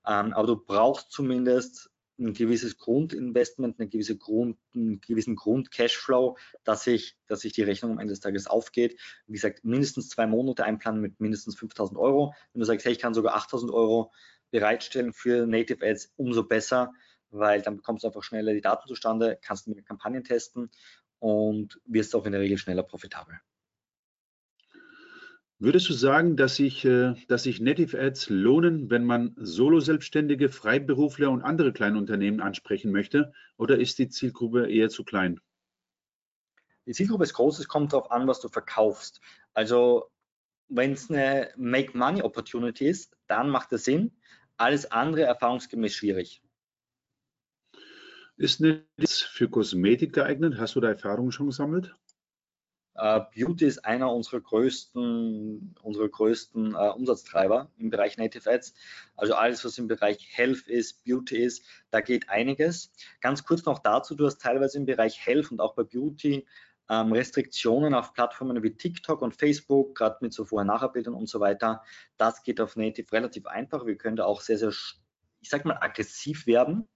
[0.06, 6.84] Ähm, aber du brauchst zumindest ein gewisses Grundinvestment, eine gewisse Grund, einen gewissen Grund-Cashflow, dass
[6.84, 9.00] sich, dass sich die Rechnung am Ende des Tages aufgeht.
[9.28, 12.34] Wie gesagt, mindestens zwei Monate einplanen mit mindestens 5000 Euro.
[12.54, 14.12] Wenn du sagst, hey, ich kann sogar 8000 Euro
[14.52, 16.94] bereitstellen für Native Ads, umso besser,
[17.30, 20.70] weil dann bekommst du einfach schneller die Daten zustande, kannst mit Kampagnen testen
[21.20, 23.40] und wirst auch in der Regel schneller profitabel.
[25.60, 31.32] Würdest du sagen, dass sich, äh, dass sich Native Ads lohnen, wenn man Solo-Selbstständige, Freiberufler
[31.32, 33.34] und andere kleine Unternehmen ansprechen möchte?
[33.58, 35.40] Oder ist die Zielgruppe eher zu klein?
[36.86, 39.20] Die Zielgruppe ist groß, es kommt darauf an, was du verkaufst.
[39.56, 40.12] Also
[40.70, 44.12] wenn es eine Make-Money-Opportunity ist, dann macht es Sinn.
[44.58, 46.42] Alles andere erfahrungsgemäß schwierig.
[48.38, 50.58] Ist Netflix für Kosmetik geeignet?
[50.58, 51.96] Hast du da Erfahrungen schon gesammelt?
[53.00, 58.74] Uh, Beauty ist einer unserer größten, unserer größten uh, Umsatztreiber im Bereich Native Ads.
[59.16, 62.92] Also alles, was im Bereich Health ist, Beauty ist, da geht einiges.
[63.22, 66.48] Ganz kurz noch dazu, du hast teilweise im Bereich Health und auch bei Beauty
[66.90, 71.84] ähm, Restriktionen auf Plattformen wie TikTok und Facebook, gerade mit so Vorher-Nachher-Bildern und so weiter.
[72.18, 73.86] Das geht auf Native relativ einfach.
[73.86, 74.74] Wir können da auch sehr, sehr,
[75.42, 76.88] ich sag mal, aggressiv werden.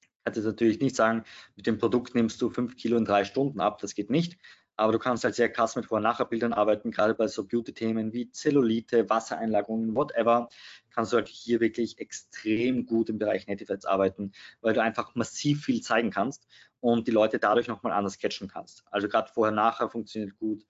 [0.00, 1.24] Ich kann jetzt natürlich nicht sagen,
[1.54, 4.38] mit dem Produkt nimmst du fünf Kilo in drei Stunden ab, das geht nicht
[4.76, 9.08] aber du kannst halt sehr krass mit Vor-Nachher-Bildern arbeiten, gerade bei so Beauty-Themen wie Zellulite,
[9.08, 10.48] Wassereinlagerungen, whatever,
[10.90, 15.14] kannst du halt hier wirklich extrem gut im Bereich Native Ads arbeiten, weil du einfach
[15.14, 16.46] massiv viel zeigen kannst
[16.80, 18.84] und die Leute dadurch nochmal anders catchen kannst.
[18.90, 20.64] Also gerade Vorher-Nachher funktioniert gut.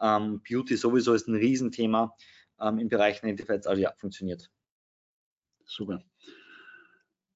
[0.00, 2.16] Ähm, Beauty sowieso ist ein Riesenthema
[2.60, 4.50] ähm, im Bereich Native Ads, also ja, funktioniert.
[5.66, 6.02] Super.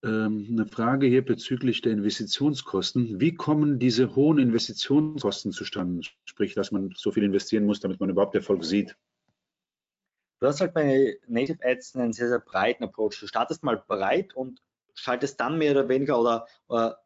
[0.04, 3.20] Ähm, eine Frage hier bezüglich der Investitionskosten.
[3.20, 6.06] Wie kommen diese hohen Investitionskosten zustande?
[6.26, 8.96] Sprich, dass man so viel investieren muss, damit man überhaupt Erfolg sieht.
[10.40, 13.18] Du hast halt bei Native Ads einen sehr, sehr breiten Approach.
[13.18, 14.60] Du startest mal breit und
[14.92, 16.98] schaltest dann mehr oder weniger oder, oder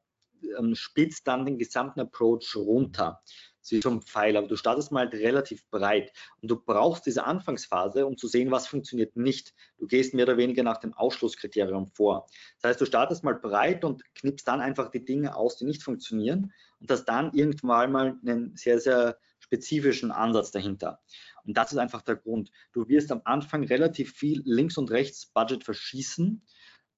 [0.59, 3.23] ähm, spitzt dann den gesamten Approach runter
[3.69, 8.07] wie so ein Pfeil, aber du startest mal relativ breit und du brauchst diese Anfangsphase,
[8.07, 9.55] um zu sehen, was funktioniert nicht.
[9.79, 12.27] Du gehst mehr oder weniger nach dem Ausschlusskriterium vor.
[12.61, 15.83] Das heißt, du startest mal breit und knippst dann einfach die Dinge aus, die nicht
[15.83, 21.01] funktionieren und hast dann irgendwann mal einen sehr, sehr spezifischen Ansatz dahinter.
[21.45, 22.51] Und das ist einfach der Grund.
[22.73, 26.43] Du wirst am Anfang relativ viel links und rechts Budget verschießen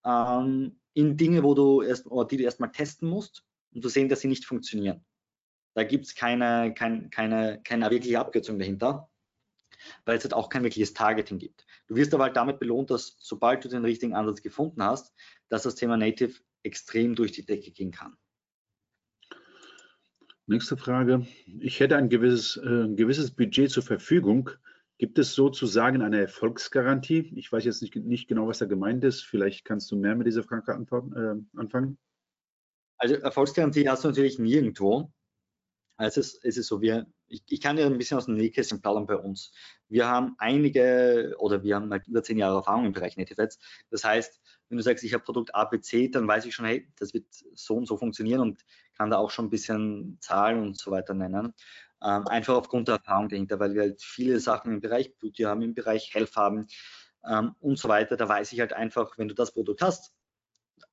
[0.05, 4.21] ähm, in Dinge, wo du erst, die du erstmal testen musst, um zu sehen, dass
[4.21, 5.05] sie nicht funktionieren.
[5.75, 9.09] Da gibt es keine, keine, keine, keine wirkliche Abkürzung dahinter,
[10.05, 11.67] weil es halt auch kein wirkliches Targeting gibt.
[11.87, 15.15] Du wirst aber halt damit belohnt, dass sobald du den richtigen Ansatz gefunden hast,
[15.49, 18.17] dass das Thema Native extrem durch die Decke gehen kann.
[20.47, 21.27] Nächste Frage.
[21.61, 24.51] Ich hätte ein gewisses, äh, ein gewisses Budget zur Verfügung.
[24.99, 27.33] Gibt es sozusagen eine Erfolgsgarantie?
[27.37, 29.23] Ich weiß jetzt nicht, nicht genau, was da gemeint ist.
[29.23, 31.99] Vielleicht kannst du mehr mit dieser Frage antworten, äh, anfangen.
[32.99, 35.13] Also Erfolgsgarantie hast du natürlich nirgendwo.
[36.01, 38.81] Also es es ist so, wir, ich, ich kann ja ein bisschen aus dem Nähkästchen
[38.81, 39.53] plaudern bei uns.
[39.89, 43.59] Wir haben einige oder wir haben über zehn Jahre Erfahrung im Bereich Native Ads.
[43.91, 44.41] Das heißt,
[44.71, 47.77] wenn du sagst, ich habe Produkt ABC, dann weiß ich schon, hey, das wird so
[47.77, 48.65] und so funktionieren und
[48.97, 51.53] kann da auch schon ein bisschen Zahlen und so weiter nennen.
[52.03, 55.61] Ähm, einfach aufgrund der Erfahrung dahinter, weil wir halt viele Sachen im Bereich Beauty haben,
[55.61, 56.67] im Bereich Health haben
[57.29, 58.17] ähm, und so weiter.
[58.17, 60.15] Da weiß ich halt einfach, wenn du das Produkt hast,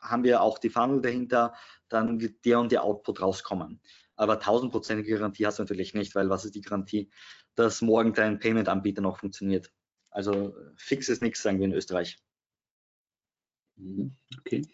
[0.02, 1.54] haben wir auch die Funnel dahinter,
[1.88, 3.80] dann wird der und der Output rauskommen.
[4.18, 7.10] Aber tausendprozentige Garantie hast du natürlich nicht, weil was ist die Garantie,
[7.56, 9.72] dass morgen dein Payment-Anbieter noch funktioniert?
[10.10, 12.18] Also fix ist nichts, sagen wir in Österreich.
[14.40, 14.66] Okay.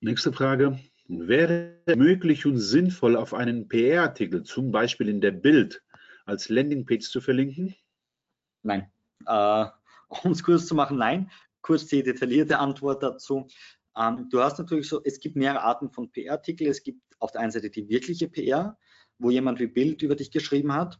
[0.00, 0.80] Nächste Frage.
[1.08, 5.82] Wäre es möglich und sinnvoll, auf einen PR-Artikel, zum Beispiel in der Bild,
[6.24, 7.76] als Landingpage zu verlinken?
[8.62, 8.90] Nein.
[9.26, 9.66] Äh,
[10.08, 11.30] um es kurz zu machen, nein.
[11.60, 13.46] Kurz die detaillierte Antwort dazu.
[13.98, 16.66] Ähm, du hast natürlich so, es gibt mehrere Arten von PR-Artikel.
[16.68, 18.78] Es gibt auf der einen Seite die wirkliche PR,
[19.18, 20.98] wo jemand wie Bild über dich geschrieben hat.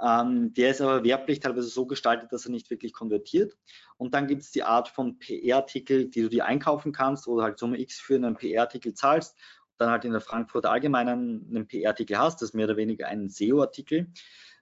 [0.00, 3.56] Ähm, der ist aber werblich teilweise so gestaltet, dass er nicht wirklich konvertiert.
[3.96, 7.58] Und dann gibt es die Art von PR-Artikel, die du dir einkaufen kannst oder halt
[7.58, 9.36] Summe X für einen PR-Artikel zahlst
[9.78, 13.28] dann halt in der Frankfurter Allgemeinen einen PR-Artikel hast, das ist mehr oder weniger ein
[13.28, 14.10] SEO-Artikel,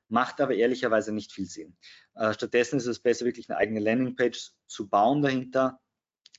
[0.09, 1.77] macht aber ehrlicherweise nicht viel Sinn.
[2.15, 5.81] Äh, stattdessen ist es besser, wirklich eine eigene Landingpage zu bauen dahinter,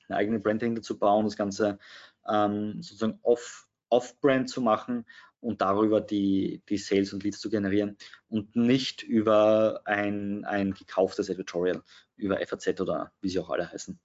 [0.07, 1.79] eine eigene Brand dahinter zu bauen, das Ganze
[2.27, 5.05] ähm, sozusagen off, off-Brand zu machen
[5.39, 7.97] und darüber die, die Sales und Leads zu generieren
[8.27, 11.83] und nicht über ein, ein gekauftes Editorial,
[12.15, 13.99] über FAZ oder wie sie auch alle heißen.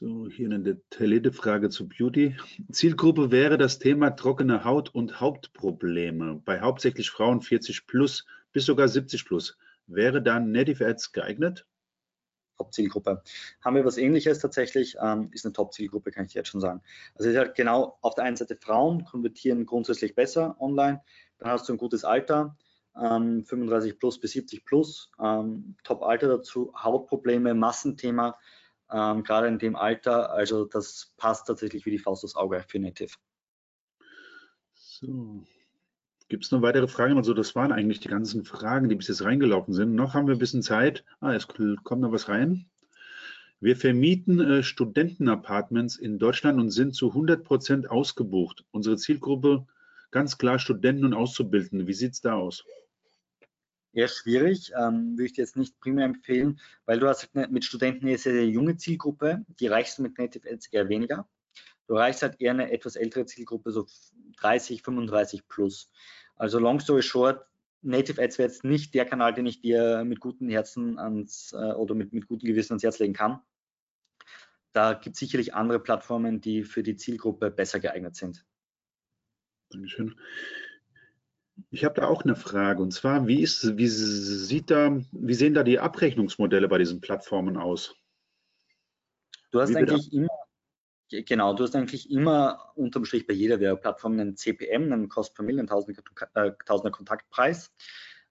[0.00, 2.36] So, hier eine detaillierte Frage zu Beauty.
[2.70, 8.86] Zielgruppe wäre das Thema trockene Haut und Hauptprobleme bei hauptsächlich Frauen 40 plus bis sogar
[8.86, 9.58] 70 plus.
[9.88, 11.66] Wäre dann Native Ads geeignet?
[12.58, 13.22] Top-Zielgruppe.
[13.62, 16.82] Haben wir was ähnliches tatsächlich, ähm, ist eine Top-Zielgruppe, kann ich jetzt schon sagen.
[17.14, 21.02] Also ist halt genau auf der einen Seite Frauen konvertieren grundsätzlich besser online,
[21.38, 22.56] dann hast du ein gutes Alter,
[22.96, 28.38] ähm, 35 plus bis 70 plus, ähm, Top-Alter dazu, Hautprobleme, Massenthema,
[28.90, 30.30] ähm, gerade in dem Alter.
[30.30, 33.14] Also das passt tatsächlich wie die Faust aufs Auge für Native.
[34.74, 35.44] So.
[36.28, 37.16] Gibt es noch weitere Fragen?
[37.16, 39.94] Also das waren eigentlich die ganzen Fragen, die bis jetzt reingelaufen sind.
[39.94, 41.04] Noch haben wir ein bisschen Zeit.
[41.20, 42.66] Ah, es kommt noch was rein.
[43.60, 48.64] Wir vermieten äh, Studentenapartments in Deutschland und sind zu 100 Prozent ausgebucht.
[48.70, 49.66] Unsere Zielgruppe
[50.10, 51.86] ganz klar Studenten und Auszubildende.
[51.86, 52.64] Wie sieht es da aus?
[53.92, 57.64] eher schwierig, ähm, würde ich dir jetzt nicht primär empfehlen, weil du hast halt mit
[57.64, 61.28] Studenten eine sehr, sehr junge Zielgruppe, die reichst du mit Native Ads eher weniger.
[61.88, 63.86] Du erreichst halt eher eine etwas ältere Zielgruppe, so
[64.40, 65.90] 30, 35 plus.
[66.36, 67.44] Also long story short,
[67.80, 71.72] Native Ads wäre jetzt nicht der Kanal, den ich dir mit gutem Herzen ans äh,
[71.72, 73.40] oder mit, mit gutem Gewissen ans Herz legen kann.
[74.72, 78.44] Da gibt es sicherlich andere Plattformen, die für die Zielgruppe besser geeignet sind.
[79.70, 80.14] Dankeschön.
[81.70, 85.54] Ich habe da auch eine Frage und zwar, wie, ist, wie, sieht da, wie sehen
[85.54, 87.96] da die Abrechnungsmodelle bei diesen Plattformen aus?
[89.50, 90.28] Du hast wie eigentlich immer,
[91.10, 95.44] genau, du hast eigentlich immer unterm Strich bei jeder Werbeplattform einen CPM, einen Cost per
[95.44, 96.02] Million, Tausender,
[96.34, 97.72] äh, Tausender Kontaktpreis.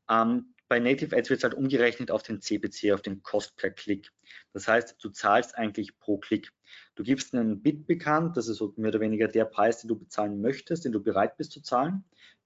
[0.09, 3.71] Ähm, bei Native Ads wird es halt umgerechnet auf den CPC, auf den Cost per
[3.71, 4.11] Klick.
[4.53, 6.51] Das heißt, du zahlst eigentlich pro Klick.
[6.95, 9.97] Du gibst einen Bit bekannt, das ist so mehr oder weniger der Preis, den du
[9.97, 12.03] bezahlen möchtest, den du bereit bist zu zahlen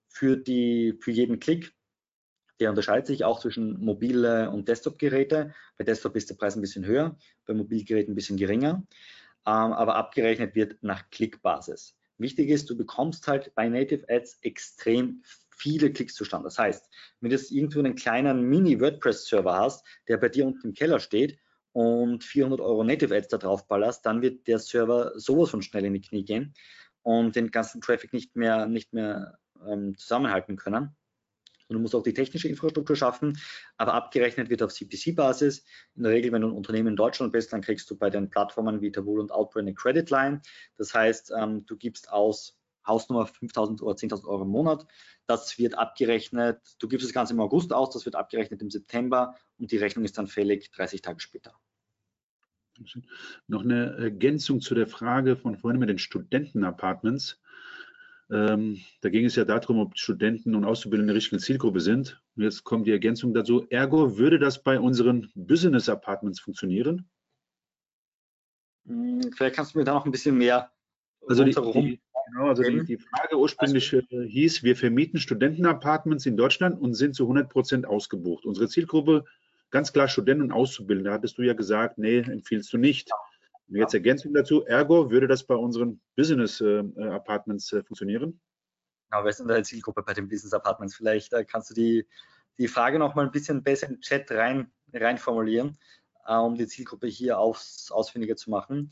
[0.07, 1.73] für, die, für jeden Klick.
[2.59, 5.55] Der unterscheidet sich auch zwischen mobile und Desktop-Geräte.
[5.77, 7.17] Bei Desktop ist der Preis ein bisschen höher,
[7.47, 8.85] bei Mobilgeräten ein bisschen geringer,
[9.43, 11.95] aber abgerechnet wird nach Klickbasis.
[12.17, 16.45] Wichtig ist, du bekommst halt bei Native Ads extrem viele Klicks zustande.
[16.45, 16.89] Das heißt,
[17.19, 21.39] wenn du jetzt irgendwo einen kleinen Mini-WordPress-Server hast, der bei dir unten im Keller steht
[21.71, 25.85] und 400 Euro Native Ads da drauf ballerst, dann wird der Server sowas von schnell
[25.85, 26.53] in die Knie gehen
[27.03, 30.95] und den ganzen Traffic nicht mehr, nicht mehr ähm, zusammenhalten können.
[31.71, 33.39] Und du musst auch die technische Infrastruktur schaffen,
[33.77, 35.63] aber abgerechnet wird auf CPC-Basis.
[35.95, 38.29] In der Regel, wenn du ein Unternehmen in Deutschland bist, dann kriegst du bei den
[38.29, 40.41] Plattformen wie Tabul und Outbrain eine Credit Line.
[40.75, 44.85] Das heißt, ähm, du gibst aus Hausnummer 5.000 oder 10.000 Euro im Monat.
[45.27, 49.37] Das wird abgerechnet, du gibst das Ganze im August aus, das wird abgerechnet im September
[49.57, 51.53] und die Rechnung ist dann fällig 30 Tage später.
[53.47, 57.39] Noch eine Ergänzung zu der Frage von vorhin mit den Studentenapartments.
[58.31, 62.21] Ähm, da ging es ja darum, ob Studenten und Auszubildende eine richtige Zielgruppe sind.
[62.35, 63.65] Und jetzt kommt die Ergänzung dazu.
[63.69, 67.09] Ergo, würde das bei unseren Business Apartments funktionieren?
[68.87, 70.71] Hm, vielleicht kannst du mir da noch ein bisschen mehr
[71.27, 72.01] also die, die,
[72.31, 77.15] genau, also die, die Frage ursprünglich also, hieß, wir vermieten Studentenapartments in Deutschland und sind
[77.15, 78.45] zu 100 Prozent ausgebucht.
[78.45, 79.25] Unsere Zielgruppe,
[79.69, 83.09] ganz klar Studenten und Auszubildende, hattest du ja gesagt, nee, empfiehlst du nicht.
[83.09, 83.15] Ja.
[83.71, 88.41] Und jetzt Ergänzung dazu, ergo würde das bei unseren Business äh, äh, Apartments äh, funktionieren?
[89.09, 90.95] Genau, wer ist denn deine Zielgruppe bei den Business Apartments?
[90.95, 92.05] Vielleicht äh, kannst du die,
[92.57, 95.77] die Frage noch mal ein bisschen besser in den Chat rein, rein formulieren,
[96.25, 98.89] äh, um die Zielgruppe hier aufs, ausfindiger zu machen.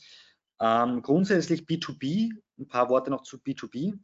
[0.62, 4.00] Ähm, grundsätzlich B2B, ein paar Worte noch zu B2B.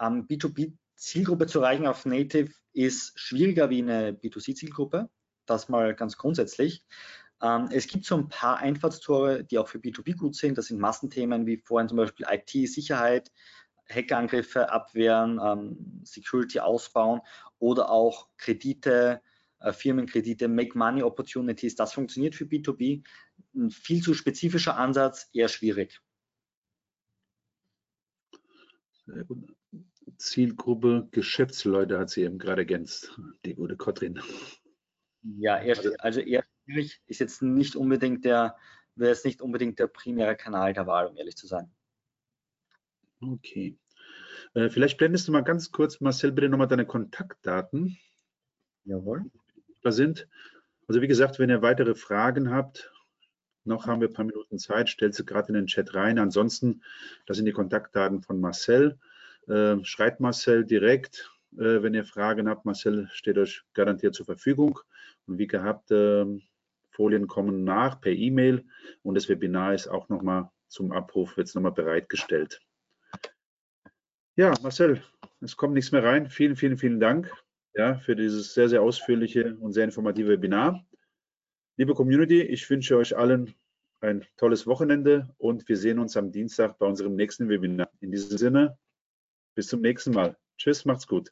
[0.00, 5.08] Ähm, B2B Zielgruppe zu erreichen auf Native ist schwieriger wie eine B2C-Zielgruppe.
[5.46, 6.84] Das mal ganz grundsätzlich.
[7.42, 10.58] Ähm, es gibt so ein paar Einfallstore, die auch für B2B gut sind.
[10.58, 13.30] Das sind Massenthemen wie vorhin zum Beispiel IT, Sicherheit,
[13.88, 17.20] Hackerangriffe abwehren, ähm, Security ausbauen
[17.58, 19.20] oder auch Kredite,
[19.60, 21.74] äh, Firmenkredite, Make Money Opportunities.
[21.74, 23.02] Das funktioniert für B2B.
[23.54, 26.00] Ein viel zu spezifischer Ansatz, eher schwierig.
[30.18, 34.20] Zielgruppe Geschäftsleute hat sie eben gerade ergänzt, die gute Kotrin.
[35.22, 38.56] Ja, eher, also eher schwierig, ist jetzt nicht unbedingt der,
[38.94, 41.70] wäre jetzt nicht unbedingt der primäre Kanal der Wahl, um ehrlich zu sein.
[43.20, 43.78] Okay.
[44.54, 47.98] Äh, vielleicht blendest du mal ganz kurz, Marcel, bitte nochmal deine Kontaktdaten.
[48.84, 49.30] Jawohl.
[49.82, 50.26] Da sind.
[50.88, 52.90] Also wie gesagt, wenn ihr weitere Fragen habt,
[53.64, 54.88] Noch haben wir ein paar Minuten Zeit.
[54.88, 56.18] Stellt sie gerade in den Chat rein.
[56.18, 56.82] Ansonsten,
[57.26, 58.98] das sind die Kontaktdaten von Marcel.
[59.48, 62.64] Äh, schreibt Marcel direkt, wenn ihr Fragen habt.
[62.64, 64.78] Marcel steht euch garantiert zur Verfügung.
[65.26, 66.26] Und wie gehabt, äh,
[66.90, 68.64] Folien kommen nach per E-Mail
[69.02, 72.60] und das Webinar ist auch nochmal zum Abruf, jetzt nochmal bereitgestellt.
[74.36, 75.02] Ja, Marcel,
[75.40, 76.30] es kommt nichts mehr rein.
[76.30, 77.32] Vielen, vielen, vielen Dank
[77.74, 80.84] ja, für dieses sehr, sehr ausführliche und sehr informative Webinar.
[81.76, 83.54] Liebe Community, ich wünsche euch allen
[84.00, 87.90] ein tolles Wochenende und wir sehen uns am Dienstag bei unserem nächsten Webinar.
[88.00, 88.78] In diesem Sinne,
[89.54, 90.36] bis zum nächsten Mal.
[90.56, 91.30] Tschüss, macht's gut.